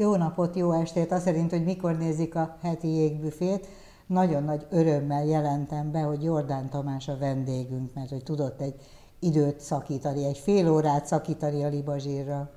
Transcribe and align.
Jó 0.00 0.16
napot, 0.16 0.56
jó 0.56 0.72
estét! 0.72 1.12
Azt 1.12 1.24
szerint, 1.24 1.50
hogy 1.50 1.64
mikor 1.64 1.96
nézik 1.96 2.34
a 2.34 2.58
heti 2.62 2.88
jégbüfét, 2.88 3.66
nagyon 4.06 4.42
nagy 4.42 4.66
örömmel 4.70 5.24
jelentem 5.24 5.90
be, 5.90 6.00
hogy 6.00 6.22
Jordán 6.22 6.70
Tamás 6.70 7.08
a 7.08 7.16
vendégünk, 7.18 7.94
mert 7.94 8.08
hogy 8.10 8.22
tudott 8.22 8.60
egy 8.60 8.74
időt 9.18 9.60
szakítani, 9.60 10.24
egy 10.24 10.38
fél 10.38 10.70
órát 10.70 11.06
szakítani 11.06 11.64
a 11.64 11.68
libazsírra. 11.68 12.50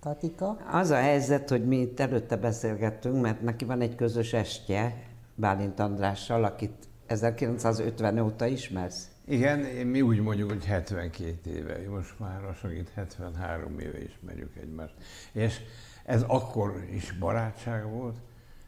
Katika? 0.00 0.56
Az 0.72 0.90
a 0.90 0.96
helyzet, 0.96 1.48
hogy 1.48 1.66
mi 1.66 1.76
itt 1.76 2.00
előtte 2.00 2.36
beszélgettünk, 2.36 3.22
mert 3.22 3.42
neki 3.42 3.64
van 3.64 3.80
egy 3.80 3.94
közös 3.94 4.32
estje 4.32 5.06
Bálint 5.34 5.80
Andrással, 5.80 6.44
akit 6.44 6.88
1950 7.06 8.18
óta 8.18 8.46
ismersz. 8.46 9.10
Igen, 9.26 9.58
mi 9.86 10.00
úgy 10.00 10.20
mondjuk, 10.20 10.50
hogy 10.50 10.64
72 10.64 11.50
éve, 11.50 11.78
most 11.90 12.18
már 12.18 12.40
lassan 12.42 12.72
itt 12.72 12.88
73 12.94 13.78
éve 13.78 14.02
ismerjük 14.02 14.56
egymást. 14.56 14.94
És 15.32 15.60
ez 16.04 16.22
akkor 16.22 16.84
is 16.90 17.12
barátság 17.12 17.90
volt, 17.90 18.16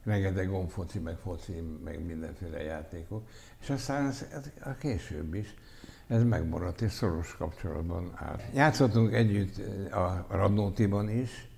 rengeteg 0.05 0.49
gomfoci, 0.49 0.99
meg 0.99 1.17
foci, 1.17 1.53
meg 1.85 2.05
mindenféle 2.07 2.63
játékok, 2.63 3.29
és 3.61 3.71
aztán 3.71 4.07
ez, 4.07 4.27
ez 4.33 4.51
a 4.65 4.75
később 4.75 5.35
is 5.35 5.55
ez 6.07 6.23
megmaradt, 6.23 6.81
és 6.81 6.93
szoros 6.93 7.37
kapcsolatban 7.37 8.13
állt. 8.15 8.43
Játszottunk 8.55 9.13
együtt 9.13 9.57
a 9.93 10.27
Radnótiban 10.29 11.11
is, 11.11 11.49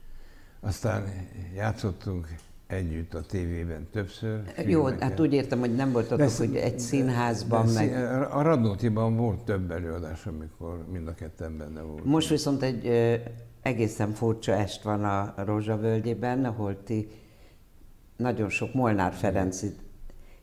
aztán 0.60 1.28
játszottunk 1.54 2.28
együtt 2.66 3.14
a 3.14 3.20
tévében 3.20 3.88
többször. 3.92 4.40
Jó, 4.66 4.84
hát 4.84 5.20
úgy 5.20 5.32
értem, 5.32 5.58
hogy 5.58 5.74
nem 5.74 5.92
voltatok, 5.92 6.26
de, 6.26 6.36
hogy 6.36 6.56
egy 6.56 6.78
színházban 6.78 7.66
de, 7.66 7.72
meg... 7.72 7.94
A 8.32 8.42
Radnótiban 8.42 9.16
volt 9.16 9.44
több 9.44 9.70
előadás, 9.70 10.26
amikor 10.26 10.84
mind 10.92 11.08
a 11.08 11.14
ketten 11.14 11.58
benne 11.58 11.80
volt. 11.80 12.04
Most 12.04 12.28
viszont 12.28 12.62
egy 12.62 12.86
ö, 12.86 13.14
egészen 13.62 14.12
furcsa 14.12 14.52
est 14.52 14.82
van 14.82 15.04
a 15.04 15.34
Rózsavölgyében, 15.44 16.44
ahol 16.44 16.82
ti 16.82 17.08
nagyon 18.16 18.48
sok 18.48 18.74
Molnár 18.74 19.12
Ferenc 19.12 19.62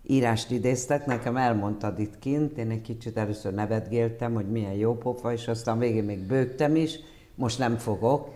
írást 0.03 0.51
idéztek, 0.51 1.05
nekem 1.05 1.37
elmondtad 1.37 1.99
itt 1.99 2.19
kint, 2.19 2.57
én 2.57 2.69
egy 2.69 2.81
kicsit 2.81 3.17
először 3.17 3.53
nevetgéltem, 3.53 4.33
hogy 4.33 4.51
milyen 4.51 4.73
jó 4.73 4.97
pofa, 4.97 5.33
és 5.33 5.47
aztán 5.47 5.79
végén 5.79 6.03
még 6.03 6.19
bőgtem 6.19 6.75
is, 6.75 6.99
most 7.35 7.59
nem 7.59 7.77
fogok, 7.77 8.29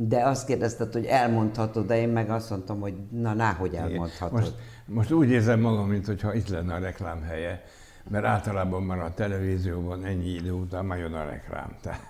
de 0.00 0.24
azt 0.24 0.46
kérdezted, 0.46 0.92
hogy 0.92 1.04
elmondhatod, 1.04 1.86
de 1.86 2.00
én 2.00 2.08
meg 2.08 2.30
azt 2.30 2.50
mondtam, 2.50 2.80
hogy 2.80 2.94
na, 3.10 3.34
náhogy 3.34 3.74
elmondhatod. 3.74 4.38
Most, 4.38 4.54
most 4.84 5.12
úgy 5.12 5.30
érzem 5.30 5.60
magam, 5.60 5.88
mintha 5.88 6.34
itt 6.34 6.48
lenne 6.48 6.74
a 6.74 6.78
reklám 6.78 7.22
helye, 7.22 7.62
mert 8.10 8.24
általában 8.24 8.82
már 8.82 8.98
a 8.98 9.14
televízióban 9.14 10.04
ennyi 10.04 10.28
idő 10.28 10.52
után 10.52 10.84
már 10.84 10.98
jön 10.98 11.12
a 11.12 11.24
reklám. 11.24 11.76
Tehát, 11.82 12.00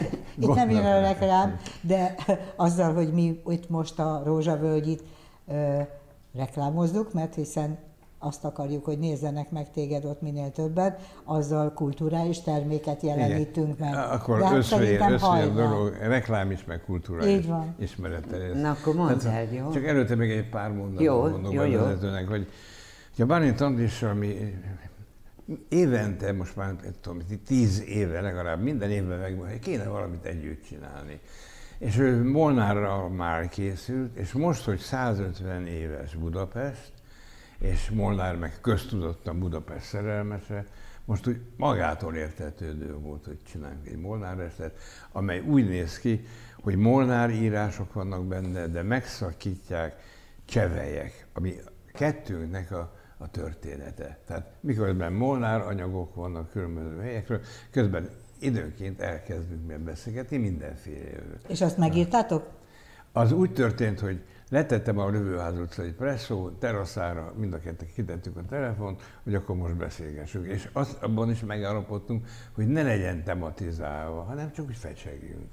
itt 0.40 0.54
nem 0.54 0.70
jön 0.70 0.84
a 0.84 1.00
reklám, 1.00 1.56
de 1.80 2.14
azzal, 2.56 2.94
hogy 2.94 3.12
mi 3.12 3.42
itt 3.46 3.68
most 3.68 3.98
a 3.98 4.22
Rózsavölgyit 4.24 5.02
ö, 5.48 5.80
reklámozzuk, 6.34 7.12
mert 7.12 7.34
hiszen 7.34 7.78
azt 8.22 8.44
akarjuk, 8.44 8.84
hogy 8.84 8.98
nézzenek 8.98 9.50
meg 9.50 9.70
téged 9.70 10.04
ott 10.04 10.20
minél 10.20 10.50
többen, 10.50 10.96
azzal 11.24 11.72
kulturális 11.72 12.40
terméket 12.40 13.02
jelenítünk 13.02 13.78
meg. 13.78 13.94
Akkor 13.94 14.38
De 14.38 14.56
összeér, 14.56 15.00
összeér 15.10 15.52
dolog, 15.52 15.96
reklám 16.00 16.50
is, 16.50 16.64
meg 16.64 16.82
kulturális 16.84 17.32
Így 17.34 17.46
van. 17.46 17.74
ismeretterjesztés. 17.78 18.62
Na 18.62 18.70
akkor 18.70 18.94
mondd 18.94 19.26
el, 19.26 19.52
jó? 19.52 19.70
Csak 19.70 19.86
előtte 19.86 20.14
még 20.14 20.30
egy 20.30 20.48
pár 20.48 20.70
mondatot 20.70 21.00
jó, 21.00 21.28
mondok 21.28 21.52
jó, 21.52 21.64
jó. 21.64 21.80
Vezetőnek, 21.80 22.28
hogy 22.28 22.46
a 23.18 23.24
Bálint 23.24 23.60
Andrissal 23.60 24.14
mi 24.14 24.54
évente, 25.68 26.32
most 26.32 26.56
már 26.56 26.74
tudom, 27.00 27.18
tíz 27.46 27.82
éve 27.86 28.20
legalább, 28.20 28.62
minden 28.62 28.90
évben 28.90 29.18
megmondja, 29.18 29.52
hogy 29.52 29.62
kéne 29.62 29.84
valamit 29.84 30.24
együtt 30.24 30.64
csinálni. 30.64 31.20
És 31.78 31.98
ő 31.98 32.30
Molnárra 32.30 33.08
már 33.08 33.48
készült, 33.48 34.16
és 34.16 34.32
most, 34.32 34.64
hogy 34.64 34.78
150 34.78 35.66
éves 35.66 36.14
Budapest, 36.14 36.92
és 37.62 37.90
Molnár 37.90 38.36
meg 38.36 38.60
köztudottan 38.60 39.38
Budapest 39.38 39.84
szerelmese, 39.84 40.66
most 41.04 41.26
úgy 41.26 41.40
magától 41.56 42.14
értetődő 42.14 42.94
volt, 42.94 43.24
hogy 43.24 43.38
csináljunk 43.52 43.86
egy 43.86 43.96
Molnár 43.96 44.38
estet, 44.38 44.78
amely 45.12 45.40
úgy 45.40 45.68
néz 45.68 45.98
ki, 45.98 46.24
hogy 46.62 46.76
Molnár 46.76 47.30
írások 47.30 47.92
vannak 47.92 48.24
benne, 48.26 48.66
de 48.66 48.82
megszakítják 48.82 49.96
csevelyek, 50.44 51.26
ami 51.32 51.54
kettőnknek 51.92 52.70
a, 52.70 52.92
a 53.16 53.30
története. 53.30 54.18
Tehát 54.26 54.52
miközben 54.60 55.12
Molnár 55.12 55.60
anyagok 55.60 56.14
vannak 56.14 56.50
különböző 56.50 57.00
helyekről, 57.00 57.40
közben 57.70 58.10
időnként 58.38 59.00
elkezdünk 59.00 59.78
beszélgetni 59.78 60.36
mindenféle. 60.36 61.22
És 61.48 61.60
azt 61.60 61.78
megírtátok? 61.78 62.50
Az 63.12 63.32
úgy 63.32 63.52
történt, 63.52 64.00
hogy 64.00 64.22
Letettem 64.52 64.98
a 64.98 65.10
Rövőház 65.10 65.58
utcai 65.58 65.92
presszó 65.92 66.50
teraszára, 66.50 67.32
mind 67.36 67.52
a 67.52 67.58
kettő 67.58 67.86
kitettük 67.94 68.36
a 68.36 68.44
telefont, 68.48 69.02
hogy 69.22 69.34
akkor 69.34 69.56
most 69.56 69.76
beszélgessünk. 69.76 70.46
És 70.46 70.68
azt, 70.72 71.02
abban 71.02 71.30
is 71.30 71.40
megállapodtunk, 71.40 72.26
hogy 72.54 72.66
ne 72.66 72.82
legyen 72.82 73.24
tematizálva, 73.24 74.22
hanem 74.22 74.52
csak 74.52 74.66
úgy 74.66 74.76
fecsegjünk 74.76 75.52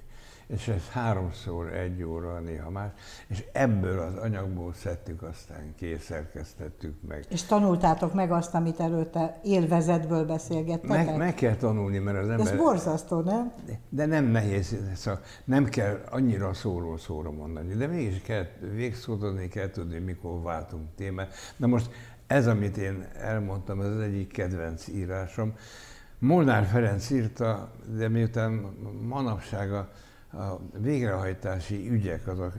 és 0.50 0.68
ez 0.68 0.90
háromszor 0.92 1.74
egy 1.74 2.04
óra, 2.04 2.40
néha 2.40 2.70
más, 2.70 2.92
és 3.28 3.44
ebből 3.52 4.00
az 4.00 4.16
anyagból 4.16 4.74
szedtük, 4.74 5.22
aztán 5.22 5.74
készerkeztettük 5.76 6.96
meg. 7.08 7.26
És 7.30 7.44
tanultátok 7.44 8.14
meg 8.14 8.32
azt, 8.32 8.54
amit 8.54 8.80
előtte 8.80 9.40
élvezetből 9.44 10.26
beszélgettetek? 10.26 11.06
Meg, 11.06 11.18
meg 11.18 11.34
kell 11.34 11.56
tanulni, 11.56 11.98
mert 11.98 12.18
az 12.18 12.30
ember... 12.30 12.54
Ez 12.54 12.58
borzasztó, 12.58 13.20
nem? 13.20 13.54
De, 13.90 14.06
nem 14.06 14.26
nehéz, 14.26 14.76
szóval 14.96 15.22
nem 15.46 15.66
kell 15.66 16.02
annyira 16.10 16.54
szóról 16.54 16.98
szóra 16.98 17.32
mondani, 17.32 17.74
de 17.74 17.88
mégis 17.88 18.22
kell 18.22 18.46
végszódani, 18.74 19.48
kell 19.48 19.70
tudni, 19.70 20.00
mikor 20.00 20.42
váltunk 20.42 20.88
témát. 20.96 21.34
Na 21.56 21.68
most 21.68 21.90
ez, 22.28 22.48
amit 22.48 22.78
én 22.78 23.08
elmondtam, 23.14 23.82
ez 23.82 23.88
az 23.88 24.00
egyik 24.00 24.32
kedvenc 24.32 24.88
írásom. 24.88 25.54
Molnár 26.20 26.66
Ferenc 26.66 27.10
írta, 27.10 27.72
de 27.98 28.08
miután 28.08 28.52
manapság 29.02 29.74
a 29.74 29.90
a 30.32 30.60
végrehajtási 30.78 31.90
ügyek 31.90 32.28
az 32.28 32.40
a, 32.40 32.52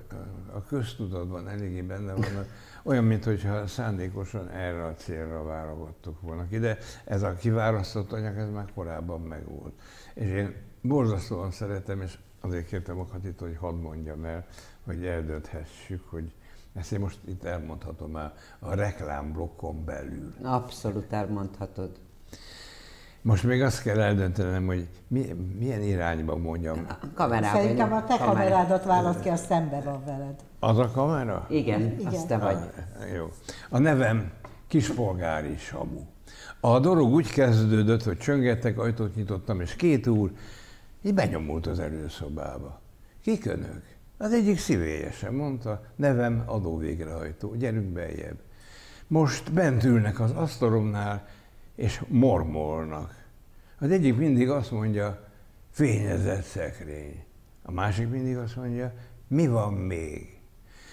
a 0.52 0.62
köztudatban 0.62 1.48
eléggé 1.48 1.82
benne 1.82 2.12
vannak, 2.12 2.46
olyan, 2.82 3.04
mintha 3.04 3.66
szándékosan 3.66 4.48
erre 4.48 4.84
a 4.84 4.94
célra 4.94 5.44
válogattuk 5.44 6.20
volna 6.20 6.48
ki, 6.48 6.58
de 6.58 6.78
ez 7.04 7.22
a 7.22 7.34
kiválasztott 7.34 8.12
anyag, 8.12 8.36
ez 8.36 8.50
már 8.50 8.72
korábban 8.74 9.20
megvolt. 9.20 9.72
És 10.14 10.28
én 10.28 10.54
borzasztóan 10.80 11.50
szeretem, 11.50 12.00
és 12.00 12.18
azért 12.40 12.66
kértem 12.66 12.98
a 12.98 13.06
Katit, 13.06 13.40
hogy 13.40 13.56
hadd 13.56 13.74
mondjam 13.74 14.24
el, 14.24 14.46
hogy 14.84 15.06
eldönthessük, 15.06 16.08
hogy 16.08 16.32
ezt 16.74 16.92
én 16.92 17.00
most 17.00 17.18
itt 17.24 17.44
elmondhatom 17.44 18.10
már 18.10 18.32
a 18.58 18.74
reklámblokkon 18.74 19.84
belül. 19.84 20.34
Abszolút 20.42 21.12
elmondhatod. 21.12 21.98
Most 23.22 23.44
még 23.44 23.62
azt 23.62 23.82
kell 23.82 24.00
eldöntenem, 24.00 24.66
hogy 24.66 24.88
mi, 25.08 25.34
milyen 25.58 25.82
irányba 25.82 26.36
mondjam. 26.36 26.86
A 26.88 27.06
kamerában. 27.14 27.60
Szerintem 27.60 27.92
a 27.92 28.04
te 28.04 28.16
kamerádat 28.16 28.84
választ 28.84 29.20
ki, 29.20 29.28
a 29.28 29.36
szembe 29.36 29.80
van 29.80 30.04
veled. 30.04 30.34
Az 30.58 30.78
a 30.78 30.90
kamera? 30.90 31.46
Igen, 31.50 31.80
Igen. 31.80 32.06
azt 32.06 32.26
te 32.26 32.38
vagy. 32.38 32.56
A, 32.56 33.14
jó. 33.14 33.30
A 33.68 33.78
nevem 33.78 34.32
Kispolgári 34.68 35.56
Samu. 35.56 36.00
A 36.60 36.78
dolog 36.78 37.12
úgy 37.12 37.30
kezdődött, 37.30 38.02
hogy 38.02 38.18
csöngettek, 38.18 38.78
ajtót 38.78 39.14
nyitottam, 39.14 39.60
és 39.60 39.76
két 39.76 40.06
úr 40.06 40.30
így 41.02 41.14
benyomult 41.14 41.66
az 41.66 41.78
előszobába. 41.78 42.80
Kik 43.22 43.46
önök? 43.46 43.82
Az 44.18 44.32
egyik 44.32 44.58
szívélyesen 44.58 45.34
mondta, 45.34 45.82
nevem 45.96 46.42
adóvégrehajtó, 46.46 47.54
gyerünk 47.54 47.92
beljebb. 47.92 48.38
Most 49.06 49.52
bent 49.52 49.84
ülnek 49.84 50.20
az 50.20 50.30
asztalomnál, 50.30 51.26
és 51.80 52.02
mormolnak. 52.08 53.24
Az 53.78 53.90
egyik 53.90 54.16
mindig 54.16 54.50
azt 54.50 54.70
mondja, 54.70 55.28
fényezett 55.70 56.42
szekrény. 56.42 57.24
A 57.62 57.72
másik 57.72 58.08
mindig 58.08 58.36
azt 58.36 58.56
mondja, 58.56 58.92
mi 59.28 59.48
van 59.48 59.72
még? 59.72 60.40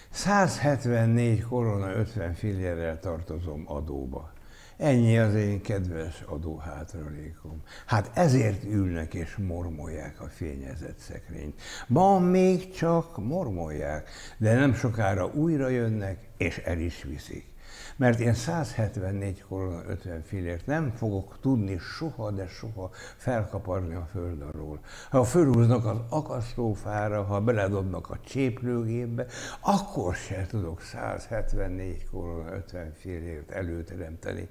174 0.10 1.42
korona 1.42 1.92
50 1.94 2.34
fillérrel 2.34 3.00
tartozom 3.00 3.63
adóba. 3.66 4.31
Ennyi 4.78 5.18
az 5.18 5.34
én 5.34 5.62
kedves 5.62 6.22
adóhátralékom. 6.22 7.62
Hát 7.86 8.12
ezért 8.13 8.63
ülnek 8.63 9.13
és 9.13 9.36
mormolják 9.36 10.22
a 10.22 10.28
fényezett 10.28 10.98
szekrényt. 10.98 11.62
Ma 11.88 12.19
még 12.19 12.72
csak 12.72 13.18
mormolják, 13.18 14.10
de 14.38 14.54
nem 14.54 14.74
sokára 14.74 15.25
újra 15.25 15.68
jönnek 15.68 16.28
és 16.38 16.57
el 16.57 16.80
is 16.80 17.04
viszik 17.04 17.56
mert 17.96 18.19
én 18.19 18.34
174 18.34 19.44
korona 19.48 19.81
50 19.88 20.24
fillért 20.24 20.66
nem 20.66 20.92
fogok 20.92 21.38
tudni 21.42 21.78
soha, 21.78 22.31
de 22.31 22.48
soha 22.48 22.90
felkaparni 23.18 23.94
a 23.94 24.08
föld 24.12 24.42
alól. 24.54 24.80
Ha 25.10 25.24
fölhúznak 25.24 25.86
az 25.86 25.98
akasztófára, 26.10 27.24
ha 27.24 27.42
beledobnak 27.42 28.10
a 28.10 28.19
cséplőgépbe, 28.25 29.25
akkor 29.60 30.16
se 30.16 30.46
tudok 30.50 30.81
174 30.81 32.06
korona 32.12 32.52
50 32.52 32.94
fillért 32.94 33.52
előteremteni. 33.52 34.50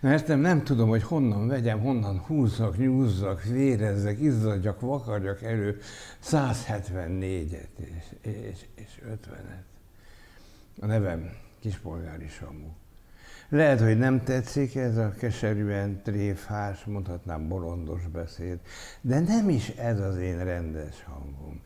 Mert 0.00 0.26
nem, 0.26 0.40
nem 0.40 0.64
tudom, 0.64 0.88
hogy 0.88 1.02
honnan 1.02 1.48
vegyem, 1.48 1.80
honnan 1.80 2.18
húzzak, 2.18 2.76
nyúzzak, 2.76 3.42
vérezzek, 3.42 4.20
izzadjak, 4.20 4.80
vakarjak 4.80 5.42
elő 5.42 5.80
174-et 6.24 7.68
és, 7.76 8.04
és, 8.20 8.66
és 8.74 9.00
50-et. 9.10 9.66
A 10.80 10.86
nevem 10.86 11.30
Kispolgári 11.60 12.28
Samu. 12.28 12.68
Lehet, 13.50 13.80
hogy 13.80 13.98
nem 13.98 14.24
tetszik 14.24 14.74
ez 14.74 14.96
a 14.96 15.14
keserűen 15.18 16.02
tréfás, 16.02 16.84
mondhatnám 16.84 17.48
bolondos 17.48 18.06
beszéd, 18.06 18.58
de 19.00 19.20
nem 19.20 19.48
is 19.48 19.68
ez 19.68 20.00
az 20.00 20.16
én 20.16 20.44
rendes 20.44 21.04
hangom. 21.04 21.60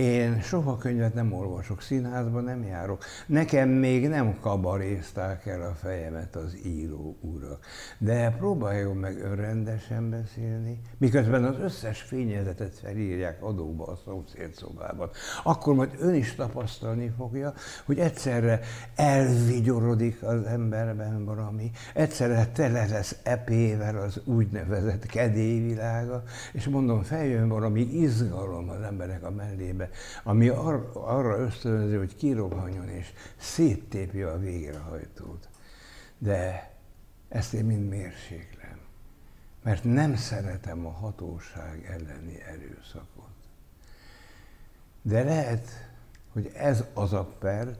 Én 0.00 0.40
soha 0.40 0.76
könyvet 0.76 1.14
nem 1.14 1.32
olvasok, 1.32 1.82
színházba 1.82 2.40
nem 2.40 2.64
járok. 2.64 3.04
Nekem 3.26 3.68
még 3.68 4.08
nem 4.08 4.40
kabarézták 4.40 5.46
el 5.46 5.62
a 5.62 5.74
fejemet 5.74 6.36
az 6.36 6.56
író 6.64 7.16
urak. 7.20 7.66
De 7.98 8.30
próbáljon 8.38 8.96
meg 8.96 9.18
önrendesen 9.22 10.10
beszélni, 10.10 10.80
miközben 10.98 11.44
az 11.44 11.58
összes 11.58 12.00
fényezetet 12.00 12.74
felírják 12.74 13.42
adóba 13.42 13.86
a 13.86 13.98
szomszéd 14.04 14.54
szobában. 14.54 15.10
Akkor 15.42 15.74
majd 15.74 15.90
ön 15.98 16.14
is 16.14 16.34
tapasztalni 16.34 17.12
fogja, 17.16 17.52
hogy 17.84 17.98
egyszerre 17.98 18.60
elvigyorodik 18.96 20.22
az 20.22 20.44
emberben 20.44 21.24
valami, 21.24 21.70
egyszerre 21.94 22.46
tele 22.46 22.86
lesz 22.86 23.16
epével 23.22 23.96
az 23.96 24.20
úgynevezett 24.24 25.06
kedélyvilága, 25.06 26.22
és 26.52 26.68
mondom, 26.68 27.02
feljön 27.02 27.48
valami 27.48 27.80
izgalom 27.80 28.68
az 28.68 28.80
emberek 28.82 29.24
a 29.24 29.30
mellébe, 29.30 29.88
ami 30.22 30.48
ar- 30.48 30.96
arra 30.96 31.38
ösztönzi, 31.38 31.94
hogy 31.94 32.16
kirobhanjon 32.16 32.88
és 32.88 33.12
széttépje 33.36 34.30
a 34.30 34.38
végrehajtót. 34.38 35.48
De 36.18 36.70
ezt 37.28 37.52
én 37.52 37.64
mind 37.64 37.88
mérséklem, 37.88 38.78
mert 39.62 39.84
nem 39.84 40.16
szeretem 40.16 40.86
a 40.86 40.90
hatóság 40.90 41.86
elleni 41.90 42.42
erőszakot. 42.42 43.28
De 45.02 45.22
lehet, 45.22 45.68
hogy 46.32 46.50
ez 46.54 46.84
az 46.94 47.12
a 47.12 47.24
perc, 47.38 47.78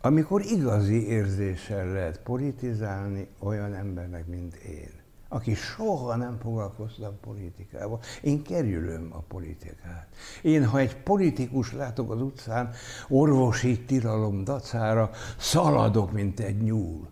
amikor 0.00 0.42
igazi 0.42 1.06
érzéssel 1.06 1.86
lehet 1.86 2.20
politizálni 2.20 3.28
olyan 3.38 3.74
embernek, 3.74 4.26
mint 4.26 4.54
én 4.54 5.01
aki 5.32 5.54
soha 5.54 6.16
nem 6.16 6.38
foglalkoztam 6.42 7.20
politikával. 7.20 8.00
Én 8.22 8.42
kerülöm 8.42 9.08
a 9.12 9.18
politikát. 9.18 10.06
Én, 10.42 10.66
ha 10.66 10.78
egy 10.78 10.96
politikus 10.96 11.72
látok 11.72 12.10
az 12.10 12.22
utcán, 12.22 12.70
orvosi 13.08 13.84
tilalom 13.84 14.44
dacára 14.44 15.10
szaladok, 15.38 16.12
mint 16.12 16.40
egy 16.40 16.62
nyúl. 16.62 17.08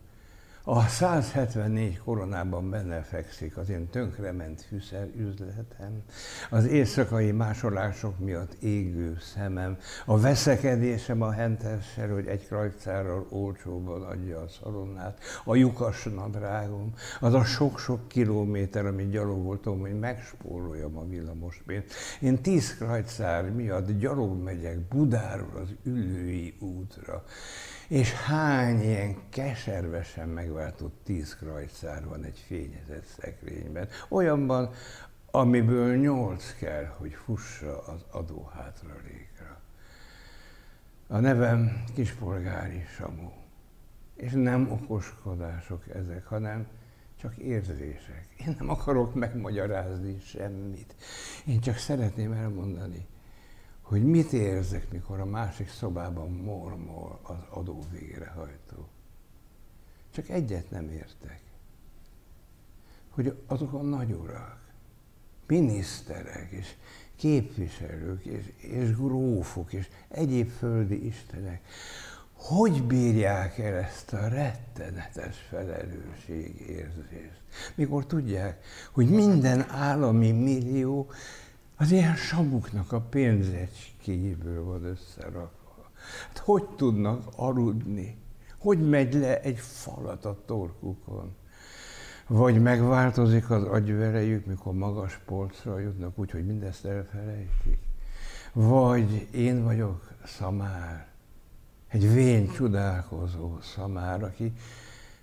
A 0.64 0.86
174 0.86 1.98
koronában 1.98 2.70
benne 2.70 3.02
fekszik 3.02 3.56
az 3.56 3.68
én 3.68 3.88
tönkrement 3.88 4.68
üzletem, 5.16 6.02
az 6.50 6.66
éjszakai 6.66 7.32
másolások 7.32 8.18
miatt 8.18 8.56
égő 8.62 9.16
szemem, 9.34 9.78
a 10.06 10.18
veszekedésem 10.18 11.22
a 11.22 11.30
hentessel, 11.30 12.08
hogy 12.08 12.26
egy 12.26 12.46
krajcárral 12.46 13.26
olcsóban 13.30 14.02
adja 14.02 14.40
a 14.40 14.48
szalonnát, 14.48 15.18
a 15.44 15.54
lyukas 15.54 16.04
nadrágom, 16.04 16.94
az 17.20 17.34
a 17.34 17.44
sok-sok 17.44 18.08
kilométer, 18.08 18.86
amit 18.86 19.10
gyalogoltam, 19.10 19.80
hogy 19.80 19.98
megspóroljam 19.98 20.96
a 20.96 21.06
villamosbért. 21.08 21.92
Én 22.20 22.42
tíz 22.42 22.76
krajcár 22.76 23.50
miatt 23.50 23.98
gyalog 23.98 24.42
megyek 24.42 24.78
Budáról 24.78 25.60
az 25.62 25.68
ülői 25.82 26.56
útra, 26.58 27.24
és 27.90 28.12
hány 28.12 28.82
ilyen 28.82 29.16
keservesen 29.28 30.28
megváltott 30.28 31.00
tíz 31.04 31.37
krajcár 31.37 32.04
van 32.06 32.25
egy 32.25 32.44
fényezett 32.46 33.04
szekrényben. 33.04 33.88
Olyanban, 34.08 34.70
amiből 35.31 35.96
nyolc 35.96 36.54
kell, 36.54 36.84
hogy 36.84 37.12
fussa 37.12 37.82
az 37.82 38.04
adóhátralékra. 38.10 39.60
A 41.06 41.19
nevem 41.19 41.84
Kispolgári 41.94 42.84
Samu. 42.96 43.31
És 44.14 44.32
nem 44.32 44.70
okoskodások 44.70 45.88
ezek, 45.94 46.26
hanem 46.26 46.66
csak 47.20 47.36
érzések. 47.36 48.26
Én 48.46 48.54
nem 48.58 48.70
akarok 48.70 49.14
megmagyarázni 49.14 50.20
semmit. 50.20 50.94
Én 51.46 51.60
csak 51.60 51.76
szeretném 51.76 52.32
elmondani, 52.32 53.06
hogy 53.90 54.04
mit 54.04 54.32
érzek, 54.32 54.90
mikor 54.90 55.20
a 55.20 55.25
másik 55.25 55.69
szobában 55.69 56.31
mormol 56.31 57.20
az 57.22 57.37
adó 57.48 57.84
végrehajtó. 57.90 58.88
Csak 60.10 60.28
egyet 60.28 60.70
nem 60.70 60.88
értek, 60.88 61.40
hogy 63.08 63.37
azok 63.46 63.72
a 63.72 63.82
nagy 63.82 64.12
urak, 64.12 64.60
miniszterek 65.46 66.50
és 66.50 66.75
képviselők 67.16 68.25
és, 68.25 68.52
és 68.56 68.96
grófok 68.96 69.72
és 69.72 69.88
egyéb 70.08 70.48
földi 70.48 71.06
istenek, 71.06 71.62
hogy 72.32 72.82
bírják 72.82 73.58
el 73.58 73.75
ezt 73.75 74.12
a 74.12 74.28
rettenetes 74.28 75.36
felelősségérzést, 75.48 77.40
mikor 77.75 78.06
tudják, 78.06 78.64
hogy 78.93 79.08
minden 79.08 79.70
állami 79.70 80.31
millió 80.31 81.10
az 81.81 81.91
ilyen 81.91 82.17
sabuknak 82.17 82.93
a 82.93 83.00
pénzecskéjéből 83.00 84.65
van 84.65 84.85
összerakva. 84.85 85.91
Hát 86.27 86.38
hogy 86.38 86.69
tudnak 86.77 87.32
aludni? 87.37 88.19
Hogy 88.59 88.88
megy 88.88 89.15
le 89.15 89.41
egy 89.41 89.59
falat 89.59 90.25
a 90.25 90.43
torkukon? 90.47 91.35
Vagy 92.27 92.62
megváltozik 92.62 93.50
az 93.50 93.62
agyverejük, 93.62 94.47
mikor 94.47 94.73
magas 94.73 95.21
polcra 95.25 95.79
jutnak, 95.79 96.19
úgyhogy 96.19 96.47
mindezt 96.47 96.85
elfelejtik. 96.85 97.79
Vagy 98.53 99.29
én 99.31 99.62
vagyok 99.65 100.11
szamár, 100.25 101.09
egy 101.88 102.12
vén 102.12 102.50
csodálkozó 102.50 103.61
szamár, 103.61 104.23
aki 104.23 104.53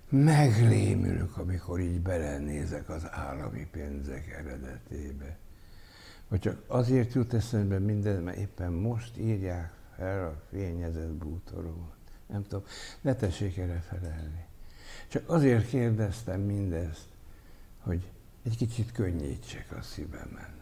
meglémülök, 0.08 1.36
amikor 1.36 1.80
így 1.80 2.00
belenézek 2.00 2.88
az 2.88 3.06
állami 3.10 3.66
pénzek 3.70 4.30
eredetébe. 4.38 5.36
Vagy 6.28 6.40
csak 6.40 6.62
azért 6.66 7.12
jut 7.12 7.34
eszembe 7.34 7.78
minden, 7.78 8.22
mert 8.22 8.36
éppen 8.36 8.72
most 8.72 9.18
írják 9.18 9.72
fel 9.96 10.26
a 10.26 10.42
fényezett 10.50 11.12
bútoromat. 11.12 11.96
Nem 12.26 12.42
tudom, 12.42 12.64
ne 13.00 13.14
tessék 13.14 13.56
erre 13.56 13.84
felelni. 13.88 14.46
Csak 15.08 15.30
azért 15.30 15.68
kérdeztem 15.68 16.40
mindezt, 16.40 17.06
hogy 17.80 18.10
egy 18.44 18.56
kicsit 18.56 18.92
könnyítsek 18.92 19.66
a 19.78 19.82
szívemen. 19.82 20.56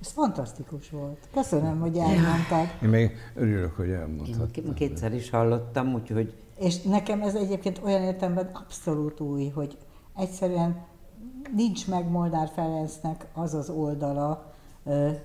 Ez 0.00 0.08
fantasztikus 0.08 0.90
volt. 0.90 1.28
Köszönöm, 1.32 1.80
hogy 1.80 1.96
elmondtad. 1.96 2.82
Én 2.82 2.88
még 2.88 3.16
örülök, 3.34 3.76
hogy 3.76 3.90
elmondhattam. 3.90 4.64
Én 4.64 4.74
kétszer 4.74 5.14
is 5.14 5.30
hallottam, 5.30 5.94
úgyhogy... 5.94 6.34
És 6.58 6.82
nekem 6.82 7.22
ez 7.22 7.34
egyébként 7.34 7.80
olyan 7.84 8.02
értelemben 8.02 8.50
abszolút 8.52 9.20
új, 9.20 9.48
hogy 9.48 9.78
egyszerűen 10.16 10.86
nincs 11.54 11.88
meg 11.88 12.10
Molnár 12.10 12.50
Ferencnek 12.54 13.26
az 13.34 13.54
az 13.54 13.70
oldala, 13.70 14.52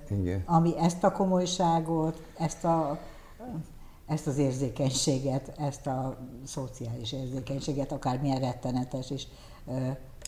Igen. 0.10 0.44
ami 0.46 0.78
ezt 0.80 1.04
a 1.04 1.12
komolyságot, 1.12 2.22
ezt 2.38 2.64
a 2.64 3.00
ezt 4.06 4.28
az 4.28 4.38
érzékenységet, 4.38 5.54
ezt 5.58 5.88
a 5.88 6.18
szociális 6.46 7.14
érzékenységet, 7.14 7.92
akármilyen 7.92 8.40
rettenetes 8.40 9.10
is, 9.10 9.28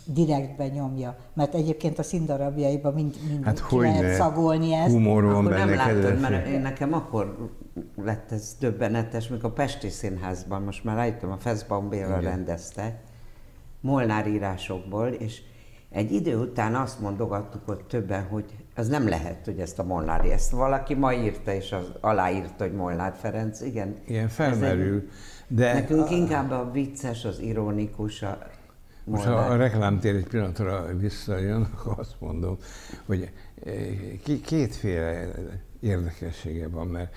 direktben 0.05 0.69
nyomja. 0.69 1.17
Mert 1.33 1.53
egyébként 1.53 1.99
a 1.99 2.03
színdarabjaiban 2.03 2.93
mind, 2.93 3.15
mind 3.27 3.43
hát 3.43 3.67
ki 3.67 3.77
lehet 3.77 4.01
ne. 4.01 4.13
szagolni 4.13 4.73
ezt. 4.73 4.91
Humor 4.91 5.23
van 5.23 5.35
akkor 5.35 5.49
benne, 5.49 5.65
nem 5.65 5.75
látod, 5.75 6.19
mert 6.19 6.47
én 6.47 6.61
nekem 6.61 6.93
akkor 6.93 7.51
lett 8.03 8.31
ez 8.31 8.55
döbbenetes, 8.59 9.27
mikor 9.27 9.49
a 9.49 9.53
Pesti 9.53 9.89
Színházban, 9.89 10.61
most 10.61 10.83
már 10.83 10.95
rájöttem, 10.95 11.31
a 11.31 11.37
Feszbaum 11.37 11.89
Béla 11.89 12.19
rendezte, 12.19 13.01
Molnár 13.81 14.27
írásokból, 14.27 15.07
és 15.07 15.41
egy 15.89 16.11
idő 16.11 16.37
után 16.37 16.75
azt 16.75 16.99
mondogattuk 16.99 17.67
ott 17.67 17.87
többen, 17.87 18.23
hogy 18.23 18.45
az 18.75 18.87
nem 18.87 19.07
lehet, 19.07 19.45
hogy 19.45 19.59
ezt 19.59 19.79
a 19.79 19.83
Molnári, 19.83 20.31
ezt 20.31 20.51
valaki 20.51 20.93
ma 20.93 21.13
írta, 21.13 21.53
és 21.53 21.71
az 21.71 21.91
aláírta, 22.01 22.63
hogy 22.63 22.73
Molnár 22.73 23.15
Ferenc, 23.21 23.61
igen. 23.61 23.95
Igen, 24.05 24.27
felmerül. 24.27 25.09
De 25.47 25.73
nekünk 25.73 26.07
a... 26.07 26.11
inkább 26.11 26.51
a 26.51 26.71
vicces, 26.71 27.25
az 27.25 27.39
ironikus, 27.39 28.21
a 28.21 28.37
most 29.07 29.23
ha 29.23 29.31
a 29.31 29.55
reklámtér 29.55 30.15
egy 30.15 30.27
pillanatra 30.27 30.97
visszajön, 30.97 31.61
akkor 31.61 31.99
azt 31.99 32.15
mondom, 32.19 32.57
hogy 33.05 33.31
eh, 33.65 34.39
kétféle 34.43 35.31
érdekessége 35.79 36.67
van, 36.67 36.87
mert 36.87 37.15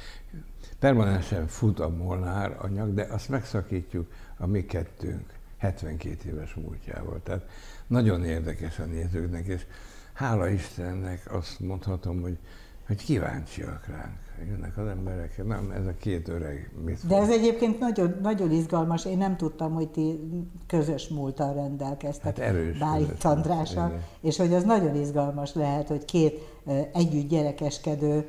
permanensen 0.79 1.47
fut 1.47 1.81
a 1.81 1.89
Molnár 1.89 2.57
anyag, 2.61 2.95
de 2.95 3.07
azt 3.11 3.29
megszakítjuk 3.29 4.13
a 4.37 4.47
mi 4.47 4.67
kettőnk 4.67 5.33
72 5.59 6.29
éves 6.29 6.55
múltjával. 6.55 7.21
Tehát 7.23 7.47
nagyon 7.89 8.25
érdekes 8.25 8.79
a 8.79 8.85
nézőknek, 8.85 9.47
és 9.47 9.67
hála 10.13 10.49
Istennek 10.49 11.33
azt 11.33 11.61
mondhatom, 11.61 12.21
hogy, 12.21 12.39
hogy 12.87 13.05
kíváncsiak 13.05 13.87
ránk. 13.87 14.17
Jönnek 14.49 14.77
az 14.77 14.87
emberek, 14.87 15.47
nem, 15.47 15.71
ez 15.71 15.87
a 15.87 15.95
két 16.01 16.29
öreg 16.29 16.71
mit 16.85 17.07
De 17.07 17.17
ez 17.17 17.31
egyébként 17.31 17.79
nagyon, 17.79 18.17
nagyon 18.23 18.53
izgalmas. 18.53 19.05
Én 19.05 19.19
nem 19.19 19.37
tudtam, 19.37 19.73
hogy 19.73 19.89
ti 19.89 20.21
közös 20.67 21.09
múltal 21.09 21.55
rendelkeztek 21.55 22.39
hát 22.39 22.79
Bálint 22.79 23.25
Andrással, 23.25 24.01
és 24.21 24.37
hogy 24.37 24.55
az 24.55 24.65
nagyon 24.65 24.97
izgalmas 24.97 25.55
lehet, 25.55 25.89
hogy 25.89 26.05
két 26.05 26.61
együtt 26.93 27.29
gyerekeskedő 27.29 28.29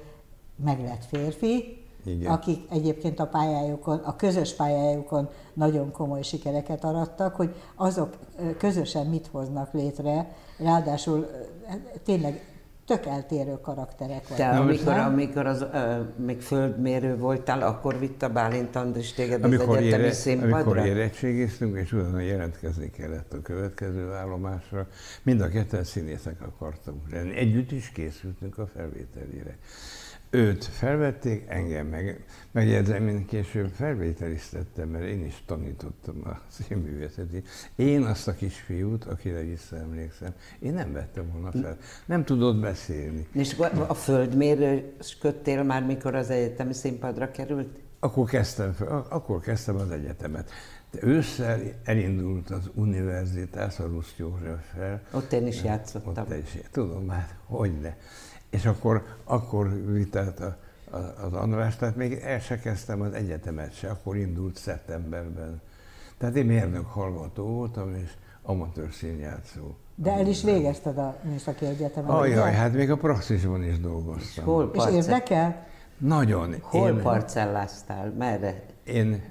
meg 0.64 0.80
lett 0.80 1.06
férfi, 1.06 1.79
Igen. 2.06 2.32
akik 2.32 2.60
egyébként 2.70 3.20
a 3.20 3.28
pályájukon, 3.28 3.98
a 3.98 4.16
közös 4.16 4.54
pályájukon 4.54 5.30
nagyon 5.54 5.92
komoly 5.92 6.22
sikereket 6.22 6.84
arattak, 6.84 7.36
hogy 7.36 7.56
azok 7.76 8.18
közösen 8.58 9.06
mit 9.06 9.28
hoznak 9.32 9.74
létre, 9.74 10.36
ráadásul 10.58 11.28
tényleg 12.04 12.50
tök 12.90 13.06
eltérő 13.06 13.60
karakterek 13.62 14.28
vannak. 14.28 14.52
Te 14.52 14.60
amikor, 14.60 14.94
amikor 14.94 15.46
az, 15.46 15.62
uh, 15.62 16.26
még 16.26 16.42
földmérő 16.42 17.18
voltál, 17.18 17.62
akkor 17.62 18.00
vitt 18.00 18.22
a 18.22 18.30
Bálint 18.30 18.76
Andris 18.76 19.14
téged 19.14 19.44
amikor 19.44 19.70
az 19.70 19.76
egyetemi 19.76 20.04
ére, 20.04 20.12
színpadra? 20.12 20.56
Amikor 20.58 20.78
érettségiztünk, 20.78 21.78
és 21.78 21.92
utána 21.94 22.20
jelentkezni 22.20 22.90
kellett 22.90 23.34
a 23.34 23.42
következő 23.42 24.12
állomásra, 24.12 24.88
mind 25.24 25.42
a 25.42 25.48
ketten 25.48 25.84
színészek 25.84 26.42
akartunk 26.42 27.12
lenni. 27.12 27.36
Együtt 27.36 27.72
is 27.72 27.90
készültünk 27.90 28.58
a 28.58 28.68
felvételére. 28.68 29.58
Őt 30.32 30.66
felvették, 30.66 31.46
engem 31.48 31.88
meg, 31.88 32.26
megjegyzem, 32.52 33.08
én 33.08 33.26
később 33.26 33.70
felvételiztettem, 33.70 34.90
mert 34.90 35.06
én 35.06 35.26
is 35.26 35.44
tanítottam 35.46 36.22
a 36.24 36.42
színművészeti. 36.48 37.44
Én 37.76 38.04
azt 38.04 38.28
a 38.28 38.34
kisfiút, 38.34 39.04
akire 39.04 39.42
visszaemlékszem, 39.42 40.34
én 40.60 40.74
nem 40.74 40.94
vettem 40.94 41.32
volna 41.32 41.52
fel. 41.52 41.78
Nem 42.06 42.24
tudott 42.24 42.60
beszélni. 42.60 43.28
És 43.34 43.56
a 43.88 43.94
földmérősködtél 43.94 45.64
már, 45.64 45.86
mikor 45.86 46.16
az 46.16 46.30
egyetemi 46.30 46.74
színpadra 46.74 47.32
került? 47.32 47.80
Akkor 48.00 48.30
kezdtem, 48.30 48.74
fel, 48.74 49.06
akkor 49.10 49.40
kezdtem 49.40 49.76
az 49.76 49.92
egyetemet. 49.92 50.52
De 50.92 51.00
ősszel 51.02 51.60
elindult 51.84 52.50
az 52.50 52.70
univerzitás, 52.74 53.80
a 53.80 53.86
Rusz 53.86 54.14
Józseffel. 54.18 55.02
Ott 55.12 55.32
én 55.32 55.48
is 55.48 55.64
játszottam. 55.64 56.24
Ott 56.24 56.34
is, 56.34 56.62
tudom 56.72 57.06
már, 57.06 57.28
hogy 57.46 57.80
ne. 57.80 57.94
És 58.50 58.66
akkor, 58.66 59.06
akkor 59.24 59.86
vitelt 59.86 60.40
a, 60.40 60.58
a, 60.90 60.98
az 60.98 61.34
András, 61.34 61.76
tehát 61.76 61.96
még 61.96 62.14
el 62.14 62.40
se 62.40 62.60
kezdtem 62.60 63.02
az 63.02 63.14
egyetemet 63.14 63.74
se, 63.74 63.90
akkor 63.90 64.18
indult 64.18 64.56
szeptemberben. 64.58 65.62
Tehát 66.18 66.36
én 66.36 66.46
mérnök 66.46 66.86
hallgató 66.86 67.46
voltam, 67.46 67.96
és 67.96 68.12
amatőr 68.44 68.92
színjátszó. 68.92 69.76
De 69.96 70.12
el 70.12 70.28
is 70.28 70.44
végezted 70.44 70.98
a 70.98 71.16
Műszaki 71.24 71.66
Egyetemet. 71.66 72.10
Ajaj, 72.10 72.54
hát 72.54 72.74
még 72.74 72.92
a 72.92 72.98
praxisban 72.98 73.64
is 73.64 73.80
dolgoztam. 73.80 74.44
És, 74.44 74.50
hol 74.50 74.72
és 74.74 74.94
érdekel? 74.94 75.68
Nagyon. 75.98 76.56
Hol 76.62 76.90
én, 76.90 77.02
parcelláztál? 77.02 78.14
Merre? 78.18 78.64
Én 78.84 79.24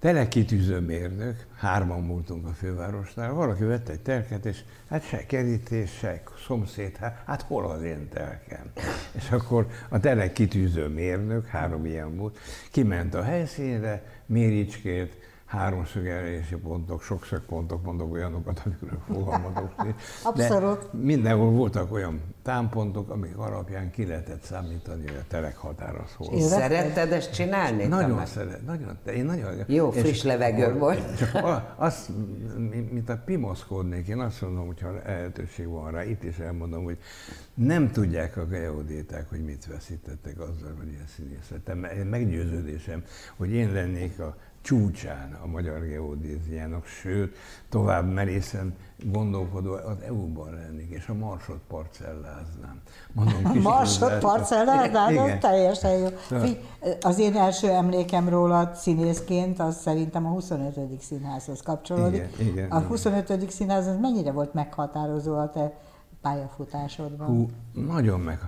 telekitűző 0.00 0.80
mérnök, 0.80 1.46
hárman 1.56 2.06
voltunk 2.06 2.46
a 2.46 2.52
fővárosnál, 2.52 3.32
valaki 3.32 3.64
vette 3.64 3.92
egy 3.92 4.00
telket, 4.00 4.46
és 4.46 4.60
hát 4.88 5.04
se 5.04 5.26
kerítés, 5.26 5.90
se 5.90 6.22
szomszéd, 6.46 6.96
hát, 6.96 7.22
hát 7.26 7.42
hol 7.42 7.70
az 7.70 7.82
én 7.82 8.08
telkem? 8.08 8.70
És 9.12 9.30
akkor 9.30 9.66
a 9.88 10.00
telekitűző 10.00 10.88
mérnök, 10.88 11.46
három 11.46 11.86
ilyen 11.86 12.16
volt, 12.16 12.38
kiment 12.70 13.14
a 13.14 13.22
helyszínre, 13.22 14.02
méricskét, 14.26 15.27
háromszögelési 15.48 16.56
pontok, 16.56 17.02
sokszög 17.02 17.40
pontok, 17.40 17.84
mondok 17.84 18.12
olyanokat, 18.12 18.62
amikről 18.64 18.98
fogalmazok. 19.06 19.74
Abszolút. 20.22 20.78
De 20.78 20.98
mindenhol 20.98 21.50
voltak 21.50 21.92
olyan 21.92 22.20
támpontok, 22.42 23.10
amik 23.10 23.36
alapján 23.36 23.90
ki 23.90 24.06
lehetett 24.06 24.42
számítani, 24.42 25.06
hogy 25.06 25.16
a 25.16 25.24
telek 25.28 25.56
határa 25.56 26.04
szól. 26.16 26.34
És 26.34 26.42
szeretted 26.42 27.12
ezt 27.12 27.32
csinálni? 27.32 27.84
Nagyon 27.84 28.26
szeret, 28.26 28.66
nagyon, 28.66 28.98
én 29.14 29.24
nagyon... 29.24 29.64
Jó, 29.66 29.90
friss 29.90 30.22
levegő 30.22 30.78
volt. 30.78 31.16
Csak 31.16 31.62
azt, 31.76 32.10
mint 32.90 33.08
a 33.08 33.22
pimoszkodnék, 33.24 34.06
én 34.06 34.18
azt 34.18 34.40
mondom, 34.40 34.66
hogyha 34.66 34.92
lehetőség 34.92 35.66
van 35.68 35.90
rá, 35.90 36.04
itt 36.04 36.22
is 36.22 36.38
elmondom, 36.38 36.84
hogy 36.84 36.98
nem 37.54 37.90
tudják 37.90 38.36
a 38.36 38.46
geodéták, 38.46 39.28
hogy 39.28 39.44
mit 39.44 39.66
veszítettek 39.66 40.40
azzal, 40.40 40.74
hogy 40.78 40.88
ilyen 40.88 41.06
színészetem. 41.16 41.78
Meggyőződésem, 42.10 43.04
hogy 43.36 43.50
én 43.50 43.72
lennék 43.72 44.20
a 44.20 44.36
csúcsán 44.60 45.38
a 45.42 45.46
magyar 45.46 45.80
geodéziának, 45.80 46.86
sőt, 46.86 47.36
tovább 47.68 48.12
merészen 48.12 48.74
gondolkodó 49.04 49.72
az 49.72 49.96
EU-ban 50.06 50.54
lennék, 50.54 50.90
és 50.90 51.08
a 51.08 51.14
marsot 51.14 51.60
parcelláznám. 51.68 52.80
Mondom, 53.12 53.44
a 53.44 53.54
marsot 53.54 54.18
parcelláznám? 54.18 55.18
Az 55.18 55.30
teljesen 55.40 55.98
jó. 55.98 56.06
Szóval... 56.28 56.48
Az 57.00 57.18
én 57.18 57.36
első 57.36 57.68
emlékem 57.68 58.28
róla 58.28 58.70
színészként, 58.74 59.60
az 59.60 59.80
szerintem 59.80 60.26
a 60.26 60.28
25. 60.28 61.00
színházhoz 61.00 61.60
kapcsolódik. 61.60 62.36
Igen, 62.38 62.52
igen, 62.52 62.70
a 62.70 62.80
25. 62.80 63.28
igen. 63.28 63.48
színház 63.48 63.86
az 63.86 63.96
mennyire 64.00 64.32
volt 64.32 64.54
meghatározó 64.54 65.38
a 65.38 65.50
te 65.50 65.72
pályafutásodban? 66.22 67.26
Hú, 67.26 67.48
nagyon 67.72 68.20
meg. 68.20 68.38